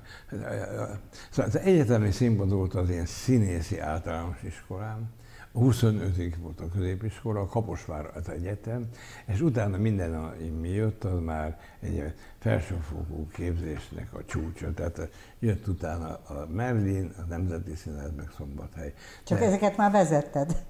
Szóval 1.30 1.50
az 1.50 1.58
egyetemi 1.58 2.10
színpad 2.10 2.52
volt 2.52 2.74
az 2.74 2.90
én 2.90 3.06
színészi 3.06 3.78
általános 3.78 4.42
iskolám, 4.42 5.10
a 5.52 5.58
25 5.58 6.36
volt 6.36 6.60
a 6.60 6.68
középiskola, 6.68 7.40
a 7.40 7.46
Kaposvár 7.46 8.10
az 8.14 8.28
egyetem, 8.28 8.88
és 9.26 9.40
utána 9.40 9.76
minden, 9.76 10.14
ami 10.14 10.68
jött, 10.68 11.04
az 11.04 11.20
már 11.20 11.58
egy 11.80 12.14
felsőfokú 12.38 13.26
képzésnek 13.32 14.14
a 14.14 14.24
csúcsa. 14.24 14.74
Tehát 14.74 15.08
jött 15.38 15.66
utána 15.66 16.06
a 16.08 16.46
Merlin, 16.52 17.12
a 17.18 17.22
Nemzeti 17.28 17.74
Színház, 17.74 18.10
meg 18.16 18.30
Szombathely. 18.36 18.94
Csak 19.24 19.38
De 19.38 19.44
ezeket 19.44 19.76
már 19.76 19.90
vezetted? 19.90 20.62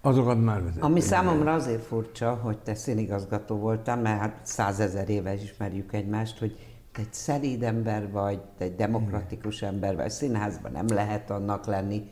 Azokat 0.00 0.44
már 0.44 0.62
vezettem. 0.62 0.90
Ami 0.90 1.00
számomra 1.00 1.52
azért 1.54 1.84
furcsa, 1.84 2.34
hogy 2.34 2.58
te 2.58 2.74
színigazgató 2.74 3.56
voltál, 3.56 3.96
mert 3.96 4.20
hát 4.20 4.40
százezer 4.42 5.08
éve 5.08 5.34
ismerjük 5.34 5.92
egymást, 5.92 6.38
hogy 6.38 6.56
te 6.92 7.00
egy 7.00 7.12
szelíd 7.12 7.62
ember 7.62 8.10
vagy, 8.10 8.40
te 8.58 8.64
egy 8.64 8.74
demokratikus 8.74 9.62
ember 9.62 9.96
vagy, 9.96 10.10
színházban 10.10 10.72
nem 10.72 10.86
lehet 10.86 11.30
annak 11.30 11.66
lenni, 11.66 12.10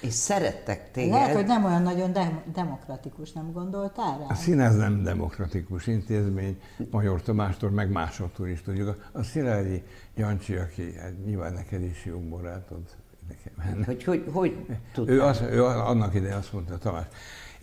és 0.00 0.12
szerettek 0.12 0.90
téged. 0.90 1.10
Lehet, 1.10 1.34
hogy 1.34 1.46
nem 1.46 1.64
olyan 1.64 1.82
nagyon 1.82 2.12
de- 2.12 2.42
demokratikus, 2.52 3.32
nem 3.32 3.52
gondoltál 3.52 4.18
rá? 4.18 4.26
A 4.28 4.34
színház 4.34 4.76
nem 4.76 5.02
demokratikus 5.02 5.86
intézmény, 5.86 6.60
Major 6.90 7.22
Tamástól, 7.22 7.70
meg 7.70 7.90
másoktól 7.90 8.48
is 8.48 8.62
tudjuk. 8.62 9.08
A 9.12 9.22
Szilárdi 9.22 9.82
Jancsi, 10.16 10.54
aki 10.54 10.94
hát 10.98 11.24
nyilván 11.24 11.52
neked 11.52 11.82
is 11.82 12.04
jó 12.04 12.18
barátod, 12.18 12.82
nekem. 13.28 13.84
Hogy 13.84 14.04
hogy, 14.04 14.24
hogy 14.32 14.66
ő, 15.06 15.22
az, 15.22 15.40
ő 15.40 15.64
annak 15.64 16.14
idején 16.14 16.36
azt 16.36 16.52
mondta, 16.52 16.78
Tamás, 16.78 17.06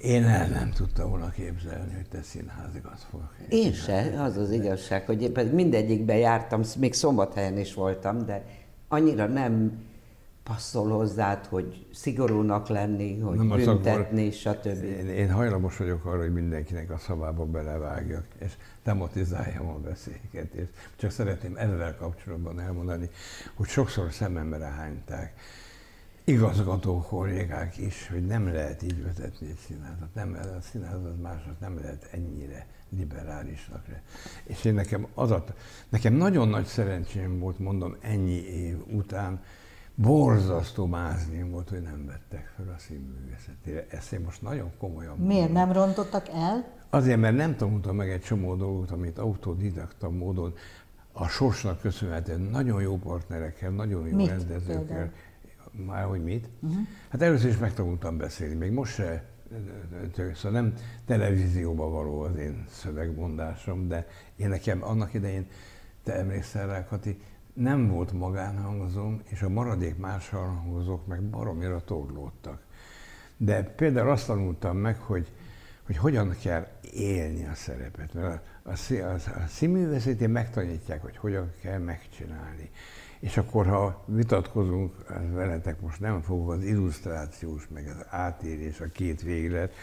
én 0.02 0.24
el 0.24 0.48
nem 0.48 0.72
tudtam 0.72 1.10
volna 1.10 1.30
képzelni, 1.30 1.94
hogy 1.94 2.08
te 2.10 2.22
színházigaz 2.22 3.08
fogok. 3.10 3.34
Én 3.50 3.74
se, 3.74 4.24
az 4.24 4.38
az 4.38 4.52
igazság, 4.52 5.06
hogy 5.06 5.22
én 5.22 5.48
mindegyikben 5.54 6.18
jártam, 6.18 6.62
még 6.80 6.94
szombathelyen 6.94 7.58
is 7.58 7.74
voltam, 7.74 8.26
de 8.26 8.44
annyira 8.88 9.26
nem 9.26 9.86
passzol 10.48 10.90
hozzád, 10.90 11.46
hogy 11.46 11.86
szigorúnak 11.94 12.68
lenni, 12.68 13.20
hogy 13.20 13.38
Nem, 13.38 13.48
büntetni, 13.48 14.32
stb. 14.32 14.84
Én, 14.84 15.08
én 15.08 15.32
hajlamos 15.32 15.78
vagyok 15.78 16.06
arra, 16.06 16.18
hogy 16.18 16.34
mindenkinek 16.34 16.92
a 16.92 16.98
szavába 16.98 17.46
belevágjak, 17.46 18.26
és 18.40 18.54
tematizáljam 18.84 19.68
a 19.68 19.80
beszélgetést. 19.80 20.72
Csak 20.96 21.12
szeretném 21.12 21.56
ezzel 21.56 21.96
kapcsolatban 21.96 22.60
elmondani, 22.60 23.10
hogy 23.56 23.68
sokszor 23.68 24.12
szememre 24.12 24.66
hányták 24.66 25.34
igazgató 26.24 27.02
kollégák 27.02 27.78
is, 27.78 28.08
hogy 28.08 28.26
nem 28.26 28.54
lehet 28.54 28.84
így 28.84 29.04
vezetni 29.04 29.48
egy 29.48 29.60
színházat. 29.68 30.14
Nem, 30.14 30.38
a 30.58 30.62
színházat 30.62 31.22
másnak 31.22 31.60
nem 31.60 31.80
lehet 31.80 32.08
ennyire 32.12 32.68
liberálisnak. 32.90 33.86
És 34.44 34.66
én 34.66 34.74
nekem 34.74 35.08
az 35.14 35.32
a, 35.32 35.44
nekem 35.90 36.14
nagyon 36.14 36.48
nagy 36.48 36.66
szerencsém 36.66 37.40
volt, 37.40 37.60
mondom, 37.60 37.96
ennyi 38.02 38.42
év 38.42 38.78
után, 38.88 39.42
borzasztó 39.98 40.86
mázném 40.86 41.52
volt, 41.52 41.70
hogy 41.70 41.82
nem 41.82 42.06
vettek 42.06 42.54
fel 42.56 42.74
a 42.76 42.80
színművészetére. 42.80 43.86
Ezt 43.90 44.14
én 44.14 44.20
most 44.20 44.42
nagyon 44.42 44.72
komolyan 44.78 45.18
Miért 45.18 45.52
mondom. 45.52 45.54
nem 45.54 45.72
rontottak 45.72 46.28
el? 46.30 46.76
Azért, 46.90 47.20
mert 47.20 47.36
nem 47.36 47.56
tanultam 47.56 47.96
meg 47.96 48.10
egy 48.10 48.22
csomó 48.22 48.56
dolgot, 48.56 48.92
amit 48.92 49.18
autodidakta 49.18 50.10
módon 50.10 50.54
a 51.12 51.28
sorsnak 51.28 51.82
köszönhetően 51.82 52.42
nagyon 52.42 52.82
jó 52.82 52.98
partnerekkel, 52.98 53.72
nagyon 53.72 54.08
jó 54.08 54.16
mit 54.16 54.28
rendezőkkel. 54.28 54.84
Például? 54.86 55.12
Már 55.86 56.06
hogy 56.06 56.24
mit? 56.24 56.50
Uh-huh. 56.60 56.80
Hát 57.10 57.22
először 57.22 57.50
is 57.50 57.58
megtanultam 57.58 58.18
beszélni, 58.18 58.56
még 58.56 58.72
most 58.72 58.94
se, 58.94 59.24
szóval 60.34 60.62
nem 60.62 60.74
televízióba 61.06 61.90
való 61.90 62.22
az 62.22 62.36
én 62.36 62.66
szövegmondásom, 62.70 63.88
de 63.88 64.08
én 64.36 64.50
nekem 64.50 64.84
annak 64.84 65.14
idején, 65.14 65.48
te 66.04 66.14
emlékszel 66.14 66.68
rá, 66.68 66.86
Kati, 66.86 67.22
nem 67.58 67.88
volt 67.88 68.12
magánhangzóm, 68.12 69.22
és 69.26 69.42
a 69.42 69.50
maradék 69.50 69.98
más 69.98 70.30
hangozók 70.30 71.08
meg 71.08 71.24
baromira 71.24 71.84
torlódtak. 71.84 72.62
De 73.38 73.64
például 73.64 74.10
azt 74.10 74.26
tanultam 74.26 74.78
meg, 74.78 74.98
hogy, 74.98 75.32
hogy 75.86 75.98
hogyan 75.98 76.36
kell 76.42 76.68
élni 76.94 77.46
a 77.46 77.54
szerepet. 77.54 78.14
Mert 78.14 78.42
a, 78.64 78.70
a, 78.70 78.94
a, 78.94 79.14
a 79.14 79.48
színművészetén 79.48 80.30
megtanítják, 80.30 81.02
hogy 81.02 81.18
hogyan 81.18 81.52
kell 81.62 81.80
megcsinálni. 81.80 82.70
És 83.20 83.38
akkor, 83.38 83.66
ha 83.66 84.04
vitatkozunk, 84.06 84.94
veletek 85.34 85.82
most 85.82 86.00
nem 86.00 86.22
fogok 86.22 86.50
az 86.50 86.64
illusztrációs, 86.64 87.68
meg 87.74 87.88
az 87.88 88.06
átérés, 88.10 88.80
a 88.80 88.88
két 88.92 89.22
véglet, 89.22 89.74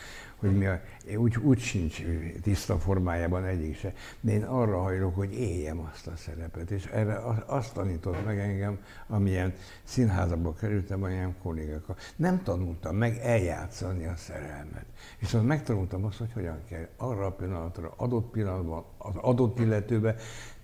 hogy 0.44 0.58
mi 0.58 0.66
a, 0.66 0.80
úgy, 1.16 1.36
úgy 1.36 1.58
sincs 1.58 2.02
tiszta 2.42 2.78
formájában 2.78 3.44
egyik 3.44 3.78
se, 3.78 3.92
de 4.20 4.32
én 4.32 4.42
arra 4.42 4.80
hajlok, 4.80 5.14
hogy 5.14 5.32
éljem 5.32 5.80
azt 5.92 6.06
a 6.06 6.16
szerepet, 6.16 6.70
és 6.70 6.86
erre 6.86 7.18
azt 7.46 7.74
tanított 7.74 8.24
meg 8.24 8.38
engem, 8.38 8.78
amilyen 9.06 9.54
színházakba 9.84 10.54
kerültem, 10.54 11.02
olyan 11.02 11.34
kollégákkal. 11.42 11.96
Nem 12.16 12.42
tanultam 12.42 12.96
meg 12.96 13.16
eljátszani 13.16 14.06
a 14.06 14.16
szerelmet. 14.16 14.84
Viszont 15.18 15.46
megtanultam 15.46 16.04
azt, 16.04 16.18
hogy 16.18 16.32
hogyan 16.32 16.64
kell 16.68 16.88
arra 16.96 17.26
a 17.26 17.32
pillanatra, 17.32 17.94
adott 17.96 18.30
pillanatban, 18.30 18.84
az 18.98 19.14
adott 19.16 19.58
illetőbe 19.58 20.16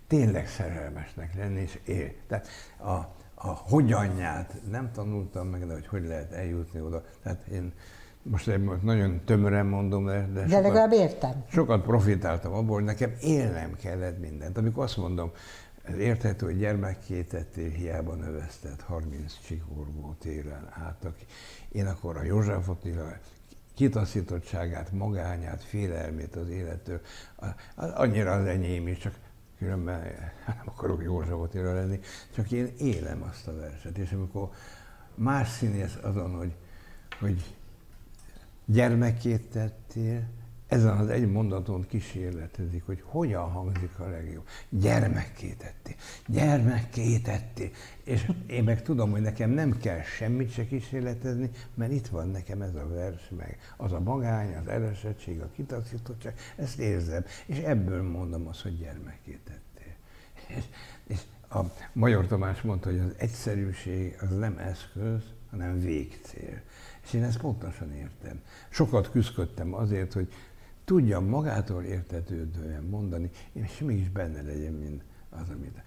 tényleg 0.06 0.48
szerelmesnek 0.48 1.34
lenni, 1.34 1.60
és 1.60 1.78
él. 1.84 2.12
Tehát 2.26 2.48
a, 2.78 3.18
a 3.34 3.48
hogyanját 3.48 4.54
nem 4.70 4.92
tanultam 4.92 5.48
meg, 5.48 5.66
de 5.66 5.72
hogy 5.72 5.86
hogy 5.86 6.06
lehet 6.06 6.32
eljutni 6.32 6.80
oda. 6.80 7.04
Tehát 7.22 7.46
én 7.46 7.72
most 8.22 8.50
nagyon 8.82 9.20
tömören 9.24 9.66
mondom, 9.66 10.04
de, 10.04 10.12
de, 10.12 10.26
de 10.26 10.48
sokat, 10.48 10.62
legalább 10.62 10.92
értem. 10.92 11.44
Sokat 11.50 11.82
profitáltam 11.82 12.52
abból, 12.52 12.74
hogy 12.74 12.84
nekem 12.84 13.14
élnem 13.20 13.76
kellett 13.76 14.20
mindent. 14.20 14.58
Amikor 14.58 14.84
azt 14.84 14.96
mondom, 14.96 15.30
ez 15.82 15.96
érthető, 15.98 16.46
hogy 16.46 16.58
gyermekkétettél, 16.58 17.68
hiába 17.68 18.14
növesztett 18.14 18.80
30 18.80 19.34
csikorgó 19.46 20.14
télen 20.18 20.68
át. 20.70 21.06
Én 21.68 21.86
akkor 21.86 22.16
a 22.16 22.22
József 22.22 22.68
Attila 22.68 23.12
kitaszítottságát, 23.74 24.92
magányát, 24.92 25.62
félelmét 25.62 26.36
az 26.36 26.48
élettől, 26.48 27.00
annyira 27.76 28.32
az 28.32 28.46
enyém 28.46 28.88
is, 28.88 28.98
csak 28.98 29.14
különben 29.58 30.00
nem 30.46 30.62
akarok 30.64 31.02
József 31.02 31.40
Attila 31.40 31.74
lenni, 31.74 32.00
csak 32.34 32.50
én 32.50 32.72
élem 32.78 33.22
azt 33.30 33.48
a 33.48 33.56
verset. 33.56 33.98
És 33.98 34.12
amikor 34.12 34.50
más 35.14 35.48
színész 35.48 35.98
azon, 36.02 36.36
hogy, 36.36 36.54
hogy 37.20 37.54
gyermekét 38.72 39.50
tettél, 39.50 40.28
ezen 40.66 40.96
az 40.96 41.08
egy 41.08 41.30
mondaton 41.30 41.86
kísérletezik, 41.86 42.84
hogy 42.86 43.02
hogyan 43.04 43.50
hangzik 43.50 43.98
a 43.98 44.08
legjobb. 44.08 44.46
Gyermekké 44.68 45.52
tettél, 45.52 45.94
gyermekké 46.26 47.18
tettél. 47.18 47.70
És 48.04 48.30
én 48.46 48.64
meg 48.64 48.82
tudom, 48.82 49.10
hogy 49.10 49.20
nekem 49.20 49.50
nem 49.50 49.78
kell 49.78 50.02
semmit 50.02 50.52
se 50.52 50.66
kísérletezni, 50.66 51.50
mert 51.74 51.92
itt 51.92 52.06
van 52.06 52.28
nekem 52.28 52.62
ez 52.62 52.74
a 52.74 52.88
vers, 52.88 53.30
meg 53.36 53.58
az 53.76 53.92
a 53.92 54.00
magány, 54.00 54.56
az 54.56 54.66
elesettség, 54.66 55.40
a 55.40 55.50
kitaszítottság, 55.54 56.34
ezt 56.56 56.78
érzem. 56.78 57.24
És 57.46 57.58
ebből 57.58 58.02
mondom 58.02 58.46
azt, 58.46 58.60
hogy 58.60 58.78
gyermekké 58.78 59.38
tettél. 59.44 59.94
És, 60.46 60.64
és 61.06 61.20
a 61.48 61.60
Major 61.92 62.26
Tamás 62.26 62.62
mondta, 62.62 62.90
hogy 62.90 62.98
az 62.98 63.14
egyszerűség 63.16 64.16
az 64.20 64.36
nem 64.36 64.58
eszköz, 64.58 65.22
hanem 65.50 65.80
végcél. 65.80 66.60
És 67.10 67.16
én 67.16 67.24
ezt 67.24 67.38
pontosan 67.38 67.92
értem. 67.92 68.40
Sokat 68.68 69.10
küzdöttem 69.10 69.74
azért, 69.74 70.12
hogy 70.12 70.32
tudjam 70.84 71.24
magától 71.24 71.82
értetődően 71.82 72.82
mondani, 72.82 73.30
és 73.52 73.78
mégis 73.78 74.08
benne 74.08 74.42
legyen, 74.42 74.72
mint 74.72 75.02
az, 75.30 75.48
amit... 75.48 75.82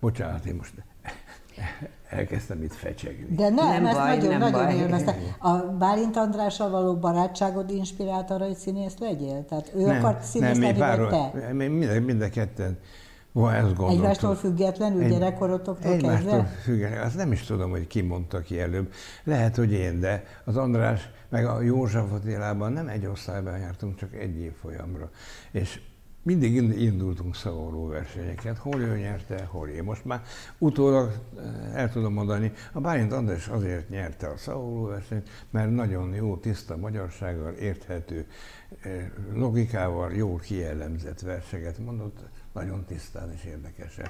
Bocsánat, 0.00 0.44
én 0.44 0.54
most 0.54 0.74
elkezdtem 2.08 2.62
itt 2.62 2.72
fecsegni. 2.72 3.34
De 3.34 3.48
nem, 3.48 3.68
nem 3.68 3.86
ezt 3.86 3.96
baj, 3.96 4.16
nagyon, 4.16 4.38
nem 4.38 4.50
nagyon 4.50 4.70
élvezte. 4.70 5.16
A 5.38 5.58
Bálint 5.58 6.16
Andrással 6.16 6.70
való 6.70 6.96
barátságod 6.96 7.70
inspirált 7.70 8.30
arra, 8.30 8.44
hogy 8.44 8.56
színész 8.56 8.98
legyél? 8.98 9.44
Tehát 9.44 9.72
ő 9.74 9.84
nem, 9.84 9.96
akart 9.96 10.22
színész 10.22 10.58
lenni, 10.58 10.78
vagy 10.78 11.08
te? 11.08 11.52
Mind, 11.52 12.04
mind 12.04 12.22
a 12.22 12.28
ketten 12.28 12.78
Va, 13.34 13.54
ezt 13.54 13.80
Egymástól 13.88 14.34
függetlenül, 14.34 15.02
egy, 15.02 15.10
gyerekkorotoktól 15.10 15.92
Egymástól 15.92 16.30
kezdve? 16.30 16.44
függetlenül. 16.62 17.04
Azt 17.04 17.16
nem 17.16 17.32
is 17.32 17.42
tudom, 17.42 17.70
hogy 17.70 17.86
ki 17.86 18.00
mondta 18.00 18.40
ki 18.40 18.60
előbb. 18.60 18.92
Lehet, 19.24 19.56
hogy 19.56 19.72
én, 19.72 20.00
de 20.00 20.24
az 20.44 20.56
András 20.56 21.10
meg 21.28 21.46
a 21.46 21.60
József 21.60 22.12
Attilában 22.12 22.72
nem 22.72 22.88
egy 22.88 23.06
osztályban 23.06 23.58
jártunk, 23.58 23.96
csak 23.96 24.14
egy 24.14 24.36
év 24.36 24.52
folyamra. 24.52 25.10
És 25.50 25.80
mindig 26.22 26.54
indultunk 26.80 27.34
szavazó 27.34 27.86
versenyeket, 27.86 28.58
hol 28.58 28.80
ő 28.80 28.96
nyerte, 28.96 29.44
hol 29.44 29.68
én. 29.68 29.82
Most 29.82 30.04
már 30.04 30.22
utólag 30.58 31.12
eh, 31.36 31.80
el 31.80 31.90
tudom 31.90 32.12
mondani, 32.12 32.52
a 32.72 32.80
Bálint 32.80 33.12
András 33.12 33.48
azért 33.48 33.88
nyerte 33.88 34.26
a 34.26 34.36
szavazó 34.36 34.84
versenyt, 34.84 35.28
mert 35.50 35.70
nagyon 35.70 36.14
jó, 36.14 36.36
tiszta 36.36 36.76
magyarsággal, 36.76 37.52
érthető 37.52 38.26
eh, 38.80 39.10
logikával, 39.32 40.12
jól 40.12 40.38
kijellemzett 40.38 41.20
verseket 41.20 41.78
mondott, 41.78 42.18
nagyon 42.54 42.84
tisztán 42.84 43.32
és 43.32 43.44
érdekesen. 43.44 44.06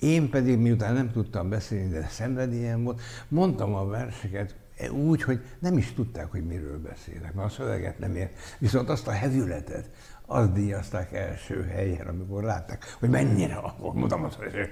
Én 0.00 0.30
pedig, 0.30 0.58
miután 0.58 0.94
nem 0.94 1.12
tudtam 1.12 1.48
beszélni, 1.48 1.88
de 1.88 2.06
szenvedélyen 2.08 2.84
volt, 2.84 3.00
mondtam 3.28 3.74
a 3.74 3.86
verseket 3.86 4.54
úgy, 4.92 5.22
hogy 5.22 5.40
nem 5.58 5.76
is 5.76 5.92
tudták, 5.92 6.30
hogy 6.30 6.46
miről 6.46 6.78
beszélek, 6.78 7.34
mert 7.34 7.48
a 7.48 7.50
szöveget 7.50 7.98
nem 7.98 8.16
ért. 8.16 8.32
Viszont 8.58 8.88
azt 8.88 9.06
a 9.06 9.10
hevületet, 9.10 9.90
azt 10.26 10.52
díjazták 10.52 11.12
első 11.12 11.62
helyen, 11.62 12.06
amikor 12.06 12.42
látták, 12.42 12.96
hogy 12.98 13.08
mennyire 13.08 13.54
akkor 13.54 13.92
mondom 13.94 14.24
azt, 14.24 14.34
hogy 14.34 14.68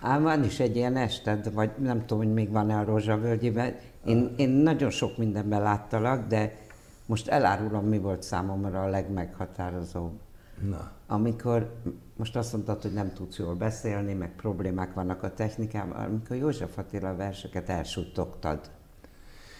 Ám 0.00 0.22
van 0.22 0.44
is 0.44 0.60
egy 0.60 0.76
ilyen 0.76 0.96
ested, 0.96 1.52
vagy 1.52 1.70
nem 1.78 2.00
tudom, 2.00 2.18
hogy 2.18 2.32
még 2.32 2.50
van-e 2.50 2.78
a 2.78 2.84
Rózsavölgyében. 2.84 3.76
Én, 4.04 4.34
én 4.36 4.48
nagyon 4.48 4.90
sok 4.90 5.18
mindenben 5.18 5.62
láttalak, 5.62 6.26
de 6.26 6.56
most 7.06 7.28
elárulom, 7.28 7.84
mi 7.84 7.98
volt 7.98 8.22
számomra 8.22 8.82
a 8.82 8.88
legmeghatározóbb. 8.88 10.20
Na. 10.68 10.92
Amikor 11.06 11.80
most 12.16 12.36
azt 12.36 12.52
mondtad, 12.52 12.82
hogy 12.82 12.92
nem 12.92 13.12
tudsz 13.12 13.38
jól 13.38 13.54
beszélni, 13.54 14.12
meg 14.12 14.30
problémák 14.36 14.94
vannak 14.94 15.22
a 15.22 15.34
technikával, 15.34 16.04
amikor 16.04 16.36
József 16.36 16.78
Attila 16.78 17.16
verseket 17.16 17.68
elsuttogtad. 17.68 18.60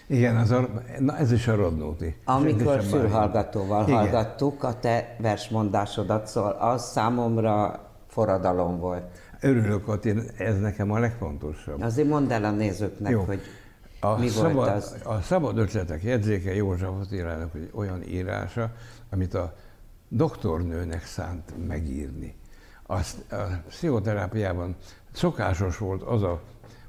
Igen, 0.07 0.35
az 0.35 0.51
a, 0.51 0.69
na 0.99 1.17
ez 1.17 1.31
is 1.31 1.47
a 1.47 1.55
Rodnóti. 1.55 2.15
Amikor 2.25 2.81
fülhallgatóval 2.83 3.83
Igen. 3.83 3.97
hallgattuk 3.97 4.63
a 4.63 4.79
te 4.79 5.15
versmondásodat, 5.19 6.27
szóval 6.27 6.51
az 6.51 6.91
számomra 6.91 7.87
forradalom 8.07 8.79
volt. 8.79 9.03
Örülök, 9.41 9.85
hogy 9.85 10.31
ez 10.37 10.59
nekem 10.59 10.91
a 10.91 10.99
legfontosabb. 10.99 11.81
Azért 11.81 12.07
mondd 12.07 12.31
el 12.31 12.43
a 12.43 12.51
nézőknek, 12.51 13.11
Jó. 13.11 13.23
hogy 13.23 13.41
a 13.99 14.17
mi 14.17 14.27
szabad, 14.27 14.53
volt 14.53 14.69
az. 14.69 14.95
A 15.03 15.21
szabad 15.21 15.57
ötletek 15.57 16.03
jegyzéke 16.03 16.55
József 16.55 16.89
Attilának 16.89 17.51
hogy 17.51 17.69
olyan 17.73 18.03
írása, 18.03 18.71
amit 19.09 19.33
a 19.33 19.53
doktornőnek 20.07 21.05
szánt 21.05 21.67
megírni. 21.67 22.35
Azt 22.85 23.31
a 23.31 23.63
pszichoterápiában 23.67 24.75
szokásos 25.11 25.77
volt 25.77 26.01
az 26.01 26.23
a 26.23 26.41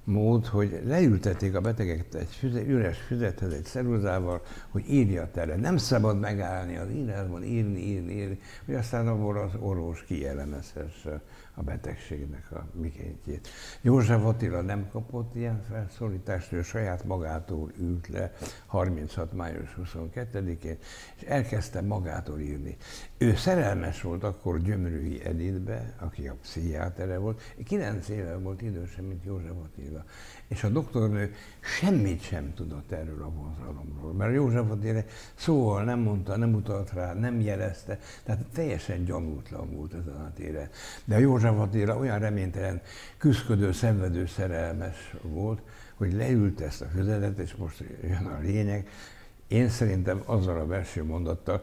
mód, 0.05 0.47
hogy 0.47 0.81
leültették 0.85 1.55
a 1.55 1.61
betegeket 1.61 2.15
egy 2.15 2.35
füze, 2.39 2.61
üres 2.61 2.99
füzethez 2.99 3.53
egy 3.53 3.65
szeruzával, 3.65 4.43
hogy 4.69 4.85
írja 4.91 5.31
tele. 5.31 5.57
Nem 5.57 5.77
szabad 5.77 6.19
megállni 6.19 6.77
az 6.77 6.91
írásban, 6.91 7.45
írni, 7.45 7.81
írni, 7.81 8.13
írni, 8.13 8.39
hogy 8.65 8.75
aztán 8.75 9.09
abból 9.09 9.39
az 9.39 9.51
orvos 9.61 10.05
kielemezhesse 10.05 11.21
a 11.55 11.63
betegségnek 11.63 12.53
a 12.53 12.67
mikéntjét. 12.73 13.49
József 13.81 14.25
Attila 14.25 14.61
nem 14.61 14.89
kapott 14.89 15.35
ilyen 15.35 15.63
felszólítást, 15.69 16.53
ő 16.53 16.63
saját 16.63 17.05
magától 17.05 17.71
ült 17.79 18.09
le 18.09 18.33
36. 18.67 19.33
május 19.33 19.77
22-én, 19.83 20.79
és 21.17 21.23
elkezdte 21.23 21.81
magától 21.81 22.41
írni. 22.41 22.77
Ő 23.19 23.35
szerelmes 23.35 24.03
volt 24.03 24.25
akkor 24.25 24.61
Gyömrői 24.61 25.25
Editbe, 25.25 25.95
aki 25.99 26.29
a 26.29 26.37
pszichiátere 26.43 27.19
volt, 27.19 27.41
kilenc 27.65 28.09
éve 28.09 28.37
volt 28.37 28.63
idősebb, 28.63 29.05
mint 29.05 29.25
József 29.25 29.57
Attila. 29.65 30.05
És 30.49 30.65
a 30.65 30.69
doktornő 30.69 31.35
semmit 31.61 32.23
sem 32.23 32.55
tudott 32.55 32.93
erről 32.93 33.23
a 33.23 33.31
vonzalomról, 33.31 34.13
mert 34.13 34.35
József 34.35 34.71
Attila 34.71 35.01
szóval 35.35 35.85
nem 35.85 35.99
mondta, 35.99 36.37
nem 36.37 36.55
utalt 36.55 36.93
rá, 36.93 37.13
nem 37.13 37.41
jelezte, 37.41 37.99
tehát 38.25 38.45
teljesen 38.55 39.05
gyanútlan 39.05 39.71
volt 39.71 39.95
ezen 39.95 40.21
a 40.21 40.33
téren. 40.35 40.69
De 41.05 41.15
a 41.15 41.19
József 41.19 41.59
Attila 41.59 41.97
olyan 41.97 42.19
reménytelen, 42.19 42.81
küzdködő, 43.19 43.73
szenvedő 43.73 44.27
szerelmes 44.27 45.15
volt, 45.23 45.63
hogy 45.95 46.13
leült 46.13 46.61
ezt 46.61 46.81
a 46.81 46.87
füzetet, 46.87 47.39
és 47.39 47.55
most 47.55 47.85
jön 48.03 48.27
a 48.27 48.39
lényeg, 48.41 48.89
én 49.49 49.69
szerintem 49.69 50.23
azzal 50.25 50.61
a 50.61 50.67
verső 50.67 51.05
mondattal, 51.05 51.63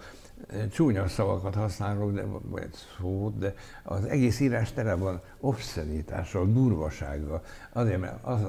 csúnya 0.72 1.08
szavakat 1.08 1.56
használok, 1.56 2.12
de, 2.12 2.24
vagy 2.42 2.70
szót, 3.00 3.38
de 3.38 3.54
az 3.84 4.06
egész 4.06 4.40
írás 4.40 4.72
tele 4.72 4.94
van 4.94 5.22
obszenitással, 5.40 6.52
durvasággal. 6.52 7.44
Azért, 7.74 8.00
mert 8.00 8.24
az, 8.24 8.42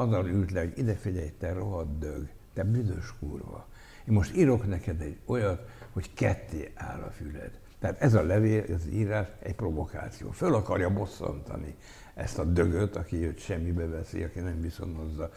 azzal 0.00 0.26
ült 0.28 0.50
le, 0.50 0.60
hogy 0.60 0.78
ide 0.78 0.94
figyelj, 0.94 1.32
te 1.38 1.52
rohadt 1.52 1.98
dög, 1.98 2.28
te 2.54 2.64
büdös 2.64 3.14
kurva. 3.18 3.66
Én 4.08 4.14
most 4.14 4.36
írok 4.36 4.66
neked 4.66 5.00
egy 5.00 5.18
olyat, 5.26 5.68
hogy 5.92 6.14
ketté 6.14 6.72
áll 6.74 7.00
a 7.00 7.10
füled. 7.10 7.58
Tehát 7.78 8.00
ez 8.00 8.14
a 8.14 8.22
levél, 8.22 8.62
ez 8.62 8.74
az 8.74 8.86
írás 8.92 9.28
egy 9.38 9.54
provokáció. 9.54 10.30
Föl 10.30 10.54
akarja 10.54 10.90
bosszantani 10.90 11.74
ezt 12.14 12.38
a 12.38 12.44
dögöt, 12.44 12.96
aki 12.96 13.16
őt 13.26 13.38
semmibe 13.38 13.86
veszi, 13.86 14.22
aki 14.22 14.40
nem 14.40 14.60
viszonozza 14.60 15.30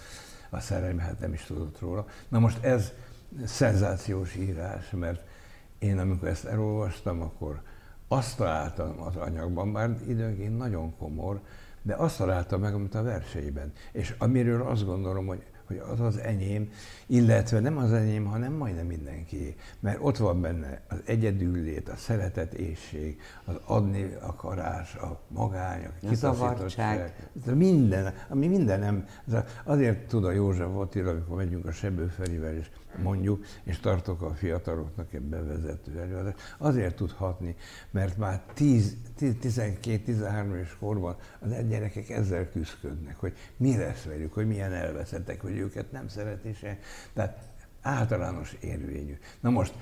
a 0.49 0.59
szerelmet, 0.59 1.05
hát 1.05 1.19
nem 1.19 1.33
is 1.33 1.43
tudott 1.43 1.79
róla. 1.79 2.05
Na 2.27 2.39
most 2.39 2.63
ez 2.63 2.91
szenzációs 3.45 4.35
írás, 4.35 4.89
mert 4.89 5.21
én 5.79 5.99
amikor 5.99 6.27
ezt 6.27 6.45
elolvastam, 6.45 7.21
akkor 7.21 7.61
azt 8.07 8.37
találtam 8.37 9.01
az 9.01 9.15
anyagban, 9.15 9.73
bár 9.73 9.97
időnként 10.07 10.57
nagyon 10.57 10.97
komor, 10.97 11.41
de 11.83 11.95
azt 11.95 12.17
találta 12.17 12.57
meg, 12.57 12.73
amit 12.73 12.95
a 12.95 13.03
verseiben. 13.03 13.71
És 13.91 14.15
amiről 14.17 14.61
azt 14.61 14.85
gondolom, 14.85 15.25
hogy 15.25 15.43
hogy 15.67 15.81
az 15.91 15.99
az 15.99 16.17
enyém, 16.17 16.71
illetve 17.05 17.59
nem 17.59 17.77
az 17.77 17.91
enyém, 17.91 18.25
hanem 18.25 18.53
majdnem 18.53 18.85
mindenki. 18.85 19.55
Mert 19.79 19.97
ott 20.01 20.17
van 20.17 20.41
benne 20.41 20.81
az 20.89 20.97
egyedüllét, 21.05 21.89
a 21.89 21.95
szeretetészség, 21.95 23.21
az 23.45 23.55
adni 23.65 24.17
akarás, 24.21 24.95
a 24.95 25.19
magány, 25.27 25.85
a 25.85 26.07
kitaszítottság, 26.09 27.29
minden, 27.53 28.13
ami 28.29 28.47
mindenem, 28.47 29.05
azért 29.63 30.07
tud 30.07 30.25
a 30.25 30.31
József 30.31 30.75
Attila, 30.75 31.09
amikor 31.09 31.37
megyünk 31.37 31.65
a 31.65 31.71
Sebőferivel, 31.71 32.55
és 32.55 32.69
mondjuk, 33.01 33.45
és 33.63 33.79
tartok 33.79 34.21
a 34.21 34.33
fiataloknak 34.33 35.13
egy 35.13 35.21
bevezető 35.21 35.99
előadást, 35.99 36.55
azért 36.57 36.95
tud 36.95 37.11
hatni, 37.11 37.55
mert 37.91 38.17
már 38.17 38.43
12-13 38.57 40.55
éves 40.55 40.77
korban 40.79 41.15
az 41.39 41.49
gyerekek 41.69 42.09
ezzel 42.09 42.49
küzdködnek, 42.49 43.15
hogy 43.19 43.33
mi 43.57 43.77
lesz 43.77 44.03
velük, 44.03 44.33
hogy 44.33 44.47
milyen 44.47 44.73
elveszettek, 44.73 45.41
hogy 45.41 45.57
őket 45.57 45.91
nem 45.91 46.07
szereti 46.07 46.53
se. 46.53 46.79
Tehát 47.13 47.51
általános 47.81 48.55
érvényű. 48.59 49.17
Na 49.39 49.49
most, 49.49 49.73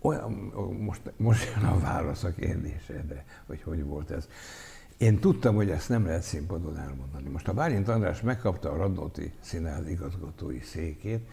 olyan, 0.00 0.32
most, 0.78 1.00
most 1.16 1.54
jön 1.54 1.64
a 1.64 1.78
válasz 1.78 2.24
a 2.24 2.32
kérdésedre, 2.32 3.24
hogy 3.46 3.62
hogy 3.62 3.84
volt 3.84 4.10
ez. 4.10 4.28
Én 4.96 5.18
tudtam, 5.18 5.54
hogy 5.54 5.70
ezt 5.70 5.88
nem 5.88 6.04
lehet 6.04 6.22
színpadon 6.22 6.78
elmondani. 6.78 7.28
Most 7.28 7.48
a 7.48 7.52
Bálint 7.52 7.88
András 7.88 8.20
megkapta 8.20 8.70
a 8.70 8.76
Radnóti 8.76 9.32
Színház 9.40 9.88
igazgatói 9.88 10.60
székét, 10.60 11.28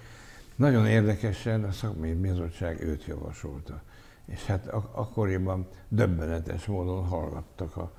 nagyon 0.56 0.88
érdekesen 0.88 1.64
a 1.64 1.72
szakmai 1.72 2.14
bizottság 2.14 2.82
őt 2.82 3.06
javasolta. 3.06 3.82
És 4.26 4.46
hát 4.46 4.68
ak- 4.68 4.96
akkoriban 4.96 5.68
döbbenetes 5.88 6.66
módon 6.66 7.06
hallgattak 7.06 7.78
a, 7.78 7.92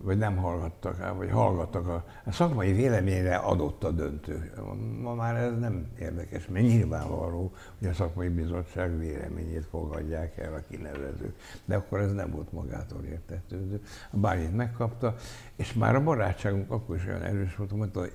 vagy 0.00 0.18
nem 0.18 0.36
hallgattak 0.36 1.16
vagy 1.16 1.30
hallgattak 1.30 1.86
a, 1.88 2.04
a 2.24 2.32
szakmai 2.32 2.72
véleményre 2.72 3.36
adott 3.36 3.84
a 3.84 3.90
döntő. 3.90 4.52
Ma 5.00 5.14
már 5.14 5.36
ez 5.36 5.58
nem 5.58 5.86
érdekes, 5.98 6.46
mert 6.46 6.66
nyilvánvaló, 6.66 7.52
hogy 7.78 7.88
a 7.88 7.92
szakmai 7.92 8.28
bizottság 8.28 8.98
véleményét 8.98 9.66
fogadják 9.70 10.38
el 10.38 10.54
a 10.54 10.62
kinevezők. 10.70 11.36
De 11.64 11.76
akkor 11.76 12.00
ez 12.00 12.12
nem 12.12 12.30
volt 12.30 12.52
magától 12.52 13.02
értetődő. 13.02 13.82
A 14.10 14.16
Bálint 14.16 14.56
megkapta, 14.56 15.14
és 15.56 15.72
már 15.72 15.94
a 15.94 16.02
barátságunk 16.02 16.70
akkor 16.70 16.96
is 16.96 17.06
olyan 17.06 17.22
erős 17.22 17.56
volt, 17.56 17.70
hogy 17.94 18.12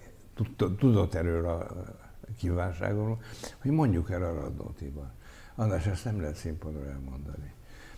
tudott 0.77 1.13
erről 1.13 1.47
a 1.47 1.67
kívánságomról, 2.37 3.21
hogy 3.61 3.71
mondjuk 3.71 4.11
el 4.11 4.23
a 4.23 4.33
Radnótiban. 4.33 5.11
András, 5.55 5.85
ezt 5.85 6.05
nem 6.05 6.21
lehet 6.21 6.35
színpadon 6.35 6.87
elmondani. 6.87 7.53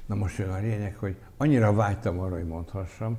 Na 0.06 0.16
most 0.16 0.38
jön 0.38 0.50
a 0.50 0.58
lényeg, 0.58 0.96
hogy 0.96 1.16
annyira 1.38 1.74
vágytam 1.74 2.20
arra, 2.20 2.36
hogy 2.36 2.48
mondhassam, 2.48 3.18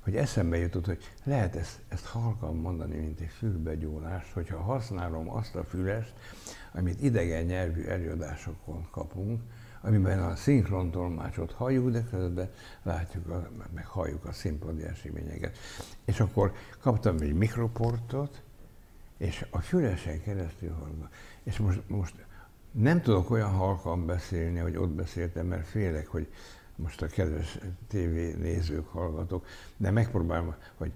hogy 0.00 0.16
eszembe 0.16 0.56
jutott, 0.56 0.86
hogy 0.86 0.98
lehet 1.24 1.56
ezt, 1.56 1.80
ezt 1.88 2.06
halkan 2.06 2.56
mondani, 2.56 2.96
mint 2.96 3.20
egy 3.20 3.30
fülbegyólást, 3.38 4.32
hogyha 4.32 4.60
használom 4.60 5.30
azt 5.30 5.54
a 5.54 5.64
fülest, 5.64 6.12
amit 6.72 7.02
idegen 7.02 7.44
nyelvű 7.44 7.82
előadásokon 7.82 8.88
kapunk, 8.90 9.40
amiben 9.80 10.22
a 10.22 10.36
szinkrontolmácsot 10.36 11.52
halljuk, 11.52 11.90
de 11.90 12.04
közben 12.10 12.50
látjuk, 12.82 13.28
a, 13.28 13.50
meg 13.74 13.86
halljuk 13.86 14.24
a 14.24 14.32
színpadi 14.32 14.82
eseményeket. 14.82 15.58
És 16.04 16.20
akkor 16.20 16.52
kaptam 16.80 17.16
egy 17.20 17.34
mikroportot, 17.34 18.42
és 19.20 19.46
a 19.50 19.60
fülesen 19.60 20.22
keresztül 20.22 20.72
hallgat. 20.72 21.14
És 21.42 21.58
most, 21.58 21.88
most 21.88 22.14
nem 22.70 23.00
tudok 23.00 23.30
olyan 23.30 23.50
halkan 23.50 24.06
beszélni, 24.06 24.58
hogy 24.58 24.76
ott 24.76 24.90
beszéltem, 24.90 25.46
mert 25.46 25.66
félek, 25.66 26.06
hogy 26.06 26.32
most 26.76 27.02
a 27.02 27.06
kedves 27.06 27.58
tévé 27.88 28.32
nézők, 28.32 28.88
hallgatok, 28.88 29.46
de 29.76 29.90
megpróbálom, 29.90 30.54
hogy 30.76 30.92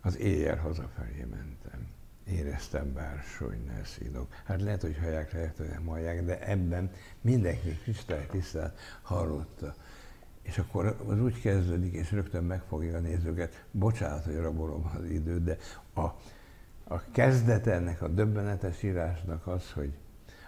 az 0.00 0.18
éjjel 0.18 0.56
hazafelé 0.56 1.26
mentem. 1.30 1.86
Éreztem 2.26 2.92
bársony, 2.92 3.70
színok. 3.84 4.34
Hát 4.44 4.62
lehet, 4.62 4.80
hogy 4.80 4.98
hallják, 4.98 5.32
lehet, 5.32 5.56
hogy 5.56 5.68
nem 5.68 5.86
hallják, 5.86 6.24
de 6.24 6.46
ebben 6.46 6.90
mindenki 7.20 7.78
tisztelt 8.30 8.78
hallotta. 9.02 9.74
És 10.42 10.58
akkor 10.58 10.96
az 11.06 11.20
úgy 11.20 11.40
kezdődik, 11.40 11.92
és 11.92 12.12
rögtön 12.12 12.44
megfogja 12.44 12.96
a 12.96 13.00
nézőket. 13.00 13.64
Bocsánat, 13.70 14.24
hogy 14.24 14.36
rabolom 14.36 14.90
az 14.98 15.10
időt, 15.10 15.44
de 15.44 15.56
a 15.94 16.08
a 16.84 17.10
kezdet 17.10 17.66
ennek 17.66 18.02
a 18.02 18.08
döbbenetes 18.08 18.82
írásnak 18.82 19.46
az, 19.46 19.72
hogy 19.72 19.92